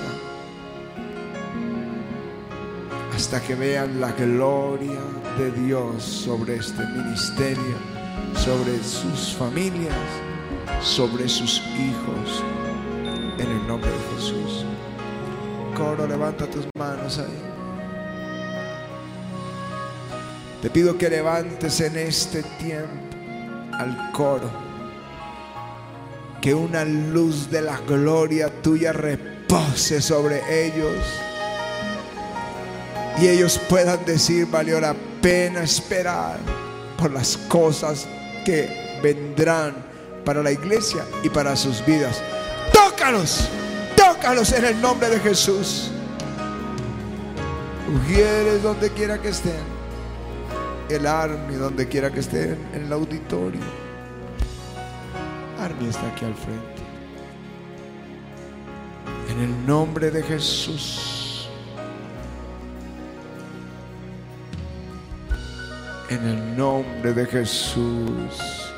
Hasta 3.16 3.42
que 3.42 3.56
vean 3.56 4.00
la 4.00 4.12
gloria 4.12 5.00
de 5.38 5.52
Dios 5.52 6.04
sobre 6.04 6.58
este 6.58 6.86
ministerio, 6.86 8.01
sobre 8.36 8.84
sus 8.84 9.36
familias, 9.36 9.95
sobre 10.82 11.30
sus 11.30 11.59
hijos. 11.59 12.43
En 13.38 13.49
el 13.49 13.67
nombre 13.67 13.89
de 13.89 14.15
Jesús. 14.15 14.65
Coro, 15.76 16.07
levanta 16.07 16.45
tus 16.47 16.65
manos 16.78 17.17
ahí. 17.17 17.41
Te 20.61 20.69
pido 20.69 20.97
que 20.97 21.09
levantes 21.09 21.82
en 21.82 21.97
este 21.97 22.43
tiempo 22.43 23.15
al 23.74 24.11
coro. 24.11 24.49
Que 26.39 26.53
una 26.53 26.86
luz 26.86 27.49
de 27.49 27.61
la 27.61 27.80
gloria 27.80 28.49
tuya 28.61 28.91
repose 28.91 30.01
sobre 30.01 30.65
ellos. 30.65 30.97
Y 33.19 33.28
ellos 33.28 33.59
puedan 33.69 34.03
decir, 34.05 34.47
valió 34.47 34.80
la 34.80 34.95
pena 35.22 35.63
esperar 35.63 36.39
por 37.02 37.12
las 37.12 37.36
cosas 37.49 38.08
que 38.45 38.99
vendrán 39.02 39.74
para 40.24 40.43
la 40.43 40.52
iglesia 40.52 41.04
y 41.24 41.30
para 41.30 41.56
sus 41.56 41.84
vidas. 41.84 42.22
Tócalos, 42.72 43.49
tócalos 43.97 44.52
en 44.54 44.66
el 44.66 44.80
nombre 44.80 45.10
de 45.10 45.20
Jesús. 45.20 45.89
Ujieres 47.93 48.62
donde 48.62 48.91
quiera 48.91 49.20
que 49.20 49.30
estén. 49.30 49.72
El 50.89 51.08
Army 51.08 51.56
donde 51.56 51.88
quiera 51.88 52.12
que 52.12 52.20
estén, 52.20 52.58
en 52.76 52.84
el 52.86 52.93
auditorio. 52.93 53.62
Army 55.60 55.89
está 55.89 56.06
aquí 56.08 56.26
al 56.26 56.36
frente. 56.36 56.82
En 59.30 59.39
el 59.39 59.66
nombre 59.66 60.12
de 60.12 60.22
Jesús. 60.22 61.11
En 66.12 66.28
el 66.28 66.57
nombre 66.57 67.14
de 67.14 67.26
Jesús. 67.26 68.74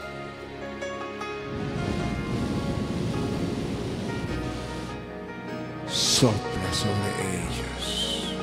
Sopla 5.88 6.72
sobre 6.72 7.10
ellos. 7.34 8.36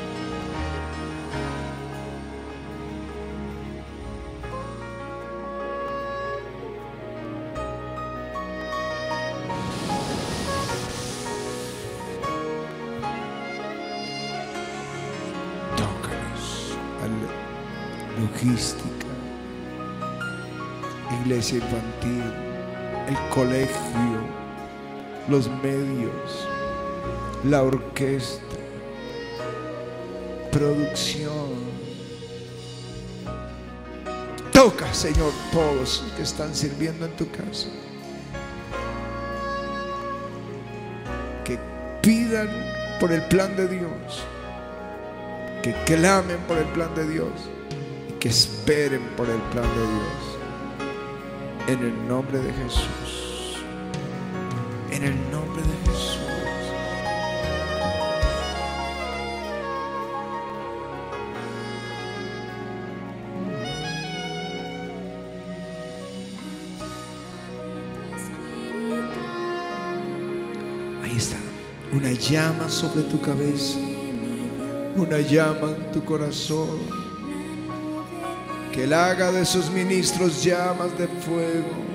Tócalos 15.76 16.76
a 17.00 17.06
la 17.06 17.40
logística, 18.20 18.79
infantil, 21.48 22.22
el 23.08 23.16
colegio, 23.30 24.20
los 25.26 25.48
medios, 25.62 26.46
la 27.44 27.62
orquesta, 27.62 28.56
producción. 30.52 31.70
Toca, 34.52 34.92
Señor, 34.92 35.32
todos 35.50 36.04
que 36.16 36.22
están 36.22 36.54
sirviendo 36.54 37.06
en 37.06 37.16
tu 37.16 37.30
casa. 37.30 37.68
Que 41.42 41.58
pidan 42.02 42.50
por 43.00 43.10
el 43.12 43.22
plan 43.22 43.56
de 43.56 43.66
Dios. 43.66 44.24
Que 45.62 45.72
clamen 45.86 46.38
por 46.46 46.58
el 46.58 46.66
plan 46.66 46.94
de 46.94 47.08
Dios. 47.08 47.32
Y 48.10 48.12
que 48.14 48.28
esperen 48.28 49.00
por 49.16 49.30
el 49.30 49.40
plan 49.50 49.64
de 49.64 49.80
Dios. 49.80 50.29
En 51.70 51.78
el 51.84 52.08
nombre 52.08 52.36
de 52.40 52.52
Jesús. 52.52 53.62
En 54.90 55.04
el 55.04 55.14
nombre 55.30 55.62
de 55.62 55.68
Jesús. 55.88 56.18
Ahí 71.04 71.16
está. 71.16 71.36
Una 71.92 72.10
llama 72.10 72.68
sobre 72.68 73.02
tu 73.02 73.20
cabeza. 73.20 73.78
Una 74.96 75.20
llama 75.20 75.76
en 75.76 75.92
tu 75.92 76.04
corazón. 76.04 77.09
Que 78.72 78.84
Él 78.84 78.92
haga 78.92 79.32
de 79.32 79.44
sus 79.44 79.70
ministros 79.70 80.44
llamas 80.44 80.96
de 80.96 81.08
fuego. 81.08 81.90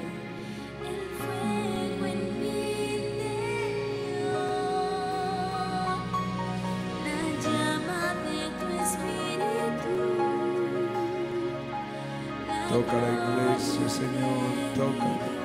Toca 12.69 12.93
la 12.93 13.09
iglesia, 13.09 13.89
Señor. 13.89 14.76
Toca. 14.76 15.36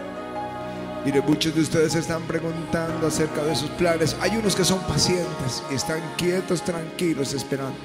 Mire, 1.05 1.22
muchos 1.22 1.55
de 1.55 1.61
ustedes 1.62 1.95
están 1.95 2.22
preguntando 2.24 3.07
acerca 3.07 3.43
de 3.45 3.55
sus 3.55 3.70
planes. 3.70 4.16
Hay 4.20 4.37
unos 4.37 4.57
que 4.57 4.64
son 4.64 4.81
pacientes 4.81 5.62
y 5.70 5.74
están 5.74 6.01
quietos, 6.16 6.62
tranquilos, 6.62 7.33
esperando. 7.33 7.76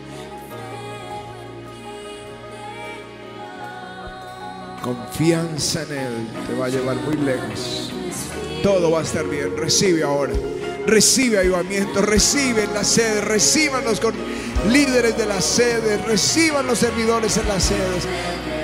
Confianza 4.86 5.82
en 5.82 5.98
Él 5.98 6.28
te 6.46 6.54
va 6.54 6.68
a 6.68 6.70
llevar 6.70 6.96
muy 6.98 7.18
lejos. 7.18 7.92
Todo 8.62 8.92
va 8.92 9.00
a 9.00 9.02
estar 9.02 9.26
bien. 9.26 9.58
Recibe 9.58 10.04
ahora. 10.04 10.34
Recibe 10.86 11.40
avivamiento. 11.40 12.04
Recibe 12.04 12.68
la 12.72 12.84
sede. 12.84 13.22
Recíbanos 13.22 14.00
con 14.00 14.14
líderes 14.70 15.18
de 15.18 15.26
la 15.26 15.42
sede. 15.42 15.98
Reciban 16.06 16.68
los 16.68 16.78
servidores 16.78 17.36
en 17.38 17.48
las 17.48 17.64
sedes. 17.64 18.04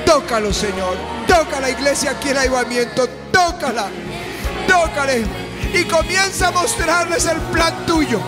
Tócalo, 0.06 0.54
Señor. 0.54 0.96
Toca 1.28 1.60
la 1.60 1.72
iglesia 1.72 2.12
aquí 2.12 2.30
en 2.30 2.38
avivamiento. 2.38 3.10
Tócala. 3.32 3.90
Tócale. 4.68 5.24
Y 5.74 5.86
comienza 5.86 6.50
a 6.50 6.52
mostrarles 6.52 7.26
el 7.26 7.38
plan 7.52 7.84
tuyo. 7.88 8.20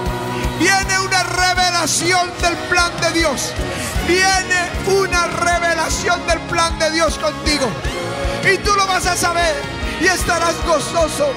Viene 0.63 0.97
una 0.97 1.23
revelación 1.23 2.31
del 2.41 2.55
plan 2.69 2.89
de 3.01 3.19
Dios. 3.19 3.51
Viene 4.07 4.69
una 4.87 5.27
revelación 5.27 6.25
del 6.25 6.39
plan 6.47 6.79
de 6.79 6.89
Dios 6.91 7.19
contigo. 7.19 7.69
Y 8.49 8.57
tú 8.59 8.73
lo 8.73 8.87
vas 8.87 9.05
a 9.05 9.17
saber. 9.17 9.55
Y 9.99 10.05
estarás 10.05 10.55
gozoso. 10.65 11.33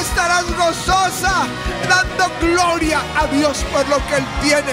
Estarás 0.00 0.44
gozosa 0.56 1.46
dando 1.88 2.32
gloria 2.40 3.00
a 3.16 3.28
Dios 3.28 3.64
por 3.72 3.88
lo 3.88 4.04
que 4.08 4.16
Él 4.16 4.26
tiene. 4.42 4.72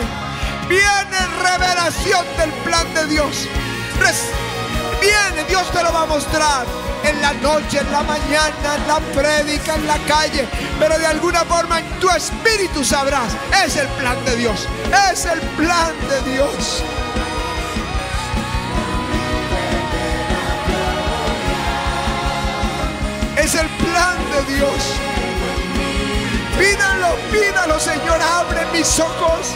Viene 0.67 1.19
revelación 1.43 2.25
del 2.39 2.51
plan 2.63 2.91
de 2.95 3.05
Dios. 3.05 3.47
Dios 5.47 5.71
te 5.71 5.83
lo 5.83 5.93
va 5.93 6.01
a 6.01 6.05
mostrar 6.05 6.65
en 7.03 7.21
la 7.21 7.33
noche, 7.33 7.79
en 7.79 7.91
la 7.91 8.01
mañana, 8.03 8.75
en 8.75 8.87
la 8.87 8.99
prédica, 9.13 9.75
en 9.75 9.87
la 9.87 9.97
calle. 9.99 10.47
Pero 10.79 10.97
de 10.97 11.05
alguna 11.05 11.45
forma 11.45 11.79
en 11.79 11.99
tu 11.99 12.09
espíritu 12.09 12.83
sabrás, 12.83 13.31
es 13.65 13.75
el 13.77 13.87
plan 13.89 14.17
de 14.25 14.35
Dios. 14.37 14.67
Es 15.11 15.25
el 15.25 15.39
plan 15.39 15.93
de 16.09 16.31
Dios. 16.31 16.83
Es 23.37 23.53
el 23.55 23.67
plan 23.67 24.17
de 24.31 24.55
Dios. 24.55 24.73
Pídalo, 26.57 27.15
pídalo, 27.31 27.79
Señor, 27.79 28.19
abre 28.21 28.65
mis 28.73 28.99
ojos. 28.99 29.53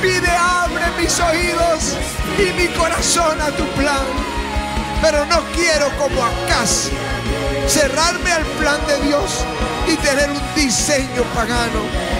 Pide, 0.00 0.30
abre 0.30 0.84
mis 0.98 1.18
oídos 1.20 1.96
y 2.38 2.52
mi 2.60 2.68
corazón 2.68 3.40
a 3.40 3.50
tu 3.50 3.64
plan. 3.72 4.37
Pero 5.00 5.24
no 5.26 5.42
quiero 5.54 5.88
como 5.96 6.24
Acaz 6.24 6.90
cerrarme 7.68 8.32
al 8.32 8.44
plan 8.58 8.80
de 8.86 9.06
Dios 9.06 9.44
y 9.86 9.96
tener 9.96 10.30
un 10.30 10.54
diseño 10.54 11.22
pagano. 11.34 12.17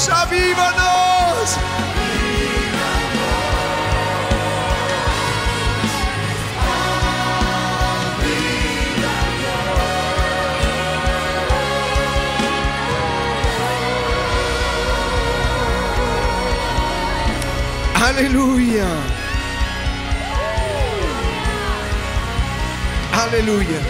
¡Vamos, 0.00 0.08
avívanos! 0.08 1.58
Aleluya. 18.02 18.86
Aleluya. 23.12 23.89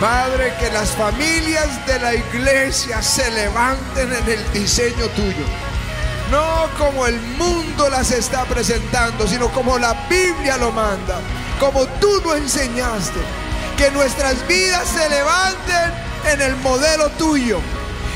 Padre, 0.00 0.52
que 0.60 0.70
las 0.72 0.90
familias 0.90 1.86
de 1.86 1.98
la 1.98 2.14
iglesia 2.14 3.00
se 3.00 3.30
levanten 3.30 4.12
en 4.12 4.28
el 4.28 4.52
diseño 4.52 5.06
tuyo. 5.16 5.46
No 6.30 6.68
como 6.76 7.06
el 7.06 7.18
mundo 7.38 7.88
las 7.88 8.10
está 8.10 8.44
presentando, 8.44 9.26
sino 9.26 9.48
como 9.52 9.78
la 9.78 9.94
Biblia 10.10 10.58
lo 10.58 10.70
manda, 10.70 11.18
como 11.58 11.86
tú 12.00 12.20
lo 12.22 12.34
enseñaste. 12.34 13.20
Que 13.78 13.90
nuestras 13.90 14.46
vidas 14.46 14.86
se 14.86 15.08
levanten 15.08 15.92
en 16.30 16.42
el 16.42 16.56
modelo 16.56 17.08
tuyo. 17.12 17.58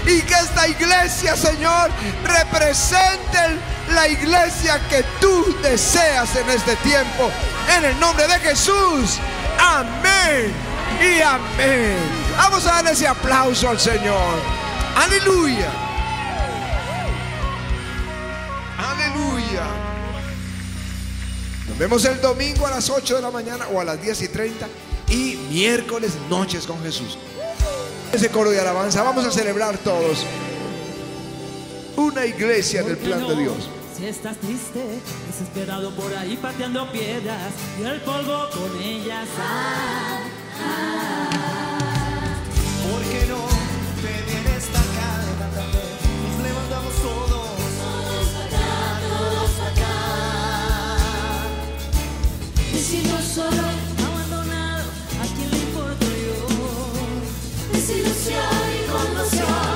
Y 0.05 0.21
que 0.21 0.35
esta 0.35 0.69
iglesia, 0.69 1.35
Señor, 1.35 1.91
represente 2.25 3.59
la 3.95 4.07
iglesia 4.07 4.81
que 4.91 5.03
tú 5.19 5.57
deseas 5.63 6.37
en 6.37 6.51
este 6.51 6.77
tiempo. 6.77 7.31
En 7.75 7.87
el 7.87 7.99
nombre 7.99 8.27
de 8.29 8.39
Jesús. 8.41 9.19
Amén 9.59 10.70
y 11.01 11.21
amén. 11.23 11.97
Vamos 12.37 12.67
a 12.67 12.73
darle 12.73 12.93
ese 12.93 13.07
aplauso 13.07 13.69
al 13.69 13.81
Señor. 13.81 14.39
Aleluya. 14.97 15.71
Aleluya. 18.79 19.65
Nos 21.69 21.79
vemos 21.79 22.05
el 22.05 22.21
domingo 22.21 22.67
a 22.67 22.71
las 22.71 22.91
8 22.91 23.17
de 23.17 23.23
la 23.23 23.31
mañana 23.31 23.67
o 23.69 23.81
a 23.81 23.85
las 23.85 24.01
10 24.03 24.23
y 24.23 24.29
30 24.29 24.69
y 25.09 25.37
miércoles 25.51 26.13
noches 26.29 26.67
con 26.67 26.83
Jesús. 26.83 27.19
Ese 28.13 28.29
coro 28.29 28.51
de 28.51 28.61
alabanza, 28.61 29.03
vamos 29.03 29.25
a 29.25 29.31
celebrar 29.31 29.79
todos. 29.79 30.27
Una 31.97 32.27
iglesia 32.27 32.83
del 32.83 32.97
plan 32.97 33.27
de 33.27 33.37
Dios. 33.37 33.69
Si 33.97 34.07
estás 34.07 34.37
triste, 34.39 34.83
desesperado 35.27 35.95
por 35.95 36.15
ahí 36.15 36.37
pateando 36.37 36.91
piedras 36.91 37.53
y 37.79 37.85
el 37.85 38.01
polvo 38.01 38.49
con 38.51 38.83
ellas. 38.83 39.29
¿Por 39.37 40.40
qué 43.11 43.27
no 43.27 43.41
te 44.03 44.13
vienes 44.31 44.65
acá? 44.71 45.09
Levántate, 45.27 45.83
nos 46.23 46.37
levantamos 46.47 46.95
todos. 47.03 47.41
Decimos 52.73 53.25
solo, 53.35 53.63
Abandonado, 54.07 54.89
¿a 55.21 55.25
quién 55.37 55.51
le 55.51 55.59
importo 55.59 56.07
yo? 56.07 56.39
desilusión 57.73 58.63
y 58.75 58.81
conmoción. 58.91 59.75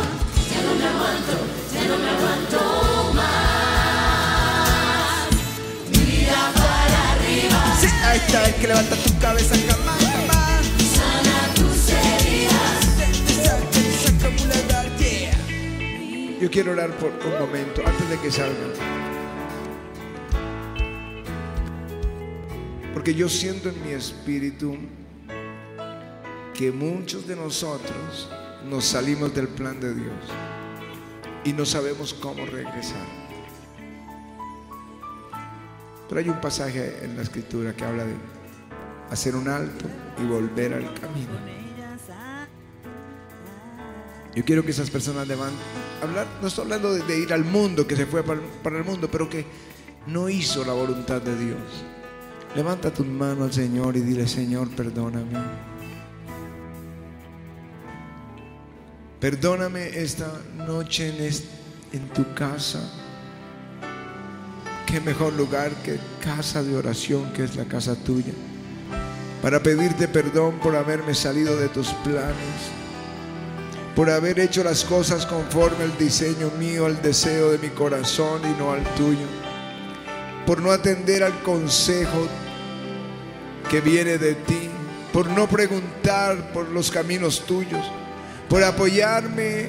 Ya 0.51 0.61
no 0.63 0.73
me 0.81 0.87
aguanto, 0.93 1.37
ya 1.75 1.83
no 1.89 1.97
me 1.99 2.09
aguanto 2.11 2.59
más. 3.15 4.39
Mira 5.91 6.41
para 6.55 6.99
arriba, 7.13 7.59
ahí 8.11 8.19
está, 8.19 8.39
es 8.49 8.55
que 8.57 8.67
levanta 8.69 8.97
tu 8.97 9.19
cabeza, 9.19 9.55
Yo 16.45 16.51
quiero 16.51 16.73
orar 16.73 16.91
por 16.99 17.11
un 17.11 17.39
momento 17.39 17.81
antes 17.87 18.07
de 18.07 18.19
que 18.19 18.31
salgan. 18.31 18.75
Porque 22.93 23.15
yo 23.15 23.31
siento 23.31 23.71
en 23.71 23.83
mi 23.83 23.93
espíritu 23.93 24.77
que 26.53 26.71
muchos 26.71 27.27
de 27.27 27.35
nosotros 27.35 28.29
nos 28.69 28.85
salimos 28.85 29.35
del 29.35 29.49
plan 29.49 29.81
de 29.81 29.95
Dios 29.95 30.13
y 31.45 31.55
no 31.55 31.65
sabemos 31.65 32.13
cómo 32.13 32.45
regresar. 32.45 33.07
Pero 36.11 36.21
hay 36.21 36.29
un 36.29 36.43
pasaje 36.43 37.07
en 37.07 37.17
la 37.17 37.23
escritura 37.23 37.75
que 37.75 37.85
habla 37.85 38.05
de 38.05 38.17
hacer 39.11 39.35
un 39.35 39.49
alto 39.49 39.87
y 40.23 40.27
volver 40.27 40.75
al 40.75 40.93
camino. 40.93 41.64
Yo 44.35 44.45
quiero 44.45 44.65
que 44.65 44.73
esas 44.73 44.91
personas 44.91 45.29
levanten. 45.29 45.59
Hablar, 46.03 46.27
no 46.43 46.49
estoy 46.49 46.65
hablando 46.65 46.93
de, 46.93 47.19
ir 47.19 47.33
al 47.33 47.45
mundo, 47.45 47.87
que 47.87 47.95
se 47.95 48.05
fue 48.05 48.25
para, 48.25 48.79
el 48.79 48.85
mundo, 48.85 49.09
pero 49.11 49.29
que 49.29 49.47
no 50.09 50.29
hizo 50.29 50.65
la 50.65 50.73
voluntad 50.73 51.23
de 51.23 51.37
Dios. 51.37 51.61
Levanta 52.57 52.93
tus 52.93 53.07
manos 53.07 53.47
al 53.47 53.53
Señor 53.53 53.97
y 53.97 54.01
dile, 54.01 54.27
Señor, 54.27 54.69
perdóname. 54.71 55.39
Perdóname 59.21 59.87
esta 60.01 60.31
noche 60.67 61.13
en 61.93 62.09
tu 62.09 62.35
casa. 62.35 62.93
Qué 64.87 65.01
mejor 65.01 65.33
lugar 65.33 65.71
que 65.83 65.99
casa 66.23 66.63
de 66.63 66.77
oración, 66.77 67.33
que 67.33 67.45
es 67.45 67.57
la 67.57 67.65
casa 67.65 67.95
tuya. 67.95 68.33
Para 69.41 69.63
pedirte 69.63 70.09
perdón 70.09 70.59
por 70.59 70.77
haberme 70.77 71.15
salido 71.15 71.57
de 71.57 71.69
tus 71.69 71.89
planes 72.05 72.84
por 73.95 74.11
haber 74.11 74.41
hecho 74.41 74.65
las 74.65 74.85
cosas 74.85 75.25
conforme 75.25 75.85
al 75.85 75.97
diseño 75.97 76.51
mío, 76.59 76.87
al 76.87 77.01
deseo 77.01 77.53
de 77.53 77.59
mi 77.59 77.69
corazón 77.69 78.43
y 78.45 78.59
no 78.59 78.73
al 78.73 78.83
tuyo, 78.95 79.27
por 80.47 80.61
no 80.61 80.73
atender 80.73 81.23
al 81.23 81.43
consejo 81.43 82.27
que 83.71 83.81
viene 83.81 84.19
de 84.19 84.35
ti, 84.35 84.69
por 85.13 85.29
no 85.29 85.49
preguntar 85.49 86.53
por 86.53 86.69
los 86.69 86.91
caminos 86.91 87.47
tuyos, 87.47 87.85
por 88.49 88.65
apoyarme 88.65 89.69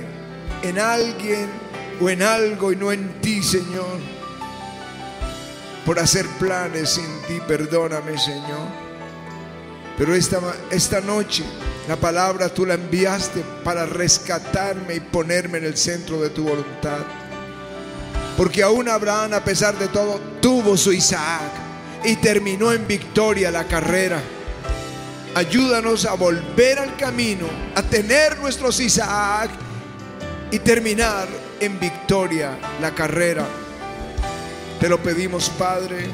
en 0.63 0.79
alguien 0.79 1.47
o 2.01 2.09
en 2.09 2.23
algo 2.23 2.71
y 2.71 2.75
no 2.75 2.91
en 2.91 3.21
ti, 3.21 3.43
Señor, 3.43 3.99
por 5.85 5.99
hacer 5.99 6.25
planes 6.39 6.89
sin 6.89 7.21
ti, 7.27 7.39
perdóname, 7.47 8.17
Señor. 8.17 8.84
Pero 9.97 10.13
esta, 10.13 10.39
esta 10.71 11.01
noche 11.01 11.43
la 11.87 11.95
palabra 11.95 12.49
tú 12.49 12.65
la 12.65 12.73
enviaste 12.73 13.43
para 13.63 13.85
rescatarme 13.85 14.95
y 14.95 14.99
ponerme 14.99 15.59
en 15.59 15.65
el 15.65 15.77
centro 15.77 16.19
de 16.19 16.31
tu 16.31 16.43
voluntad. 16.43 17.05
Porque 18.35 18.63
aún 18.63 18.89
Abraham, 18.89 19.33
a 19.35 19.43
pesar 19.43 19.77
de 19.77 19.87
todo, 19.87 20.19
tuvo 20.41 20.75
su 20.77 20.91
Isaac 20.91 21.51
y 22.03 22.15
terminó 22.15 22.71
en 22.71 22.87
victoria 22.87 23.51
la 23.51 23.65
carrera. 23.65 24.19
Ayúdanos 25.35 26.05
a 26.05 26.15
volver 26.15 26.79
al 26.79 26.97
camino, 26.97 27.45
a 27.75 27.83
tener 27.83 28.39
nuestros 28.39 28.79
Isaac 28.79 29.51
y 30.49 30.59
terminar 30.59 31.27
en 31.59 31.79
victoria 31.79 32.57
la 32.81 32.95
carrera. 32.95 33.45
Te 34.79 34.89
lo 34.89 35.01
pedimos, 35.03 35.49
Padre, 35.51 36.07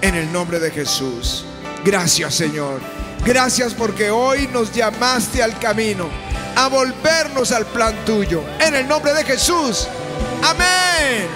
en 0.00 0.14
el 0.14 0.32
nombre 0.32 0.60
de 0.60 0.70
Jesús. 0.70 1.44
Gracias, 1.84 2.34
Señor. 2.34 2.80
Gracias 3.24 3.74
porque 3.74 4.10
hoy 4.10 4.48
nos 4.52 4.72
llamaste 4.72 5.42
al 5.42 5.58
camino, 5.58 6.08
a 6.56 6.68
volvernos 6.68 7.52
al 7.52 7.66
plan 7.66 7.94
tuyo. 8.04 8.42
En 8.58 8.74
el 8.74 8.88
nombre 8.88 9.12
de 9.12 9.24
Jesús. 9.24 9.86
Amén. 10.42 11.28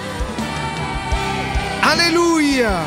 Aleluya. 1.82 2.80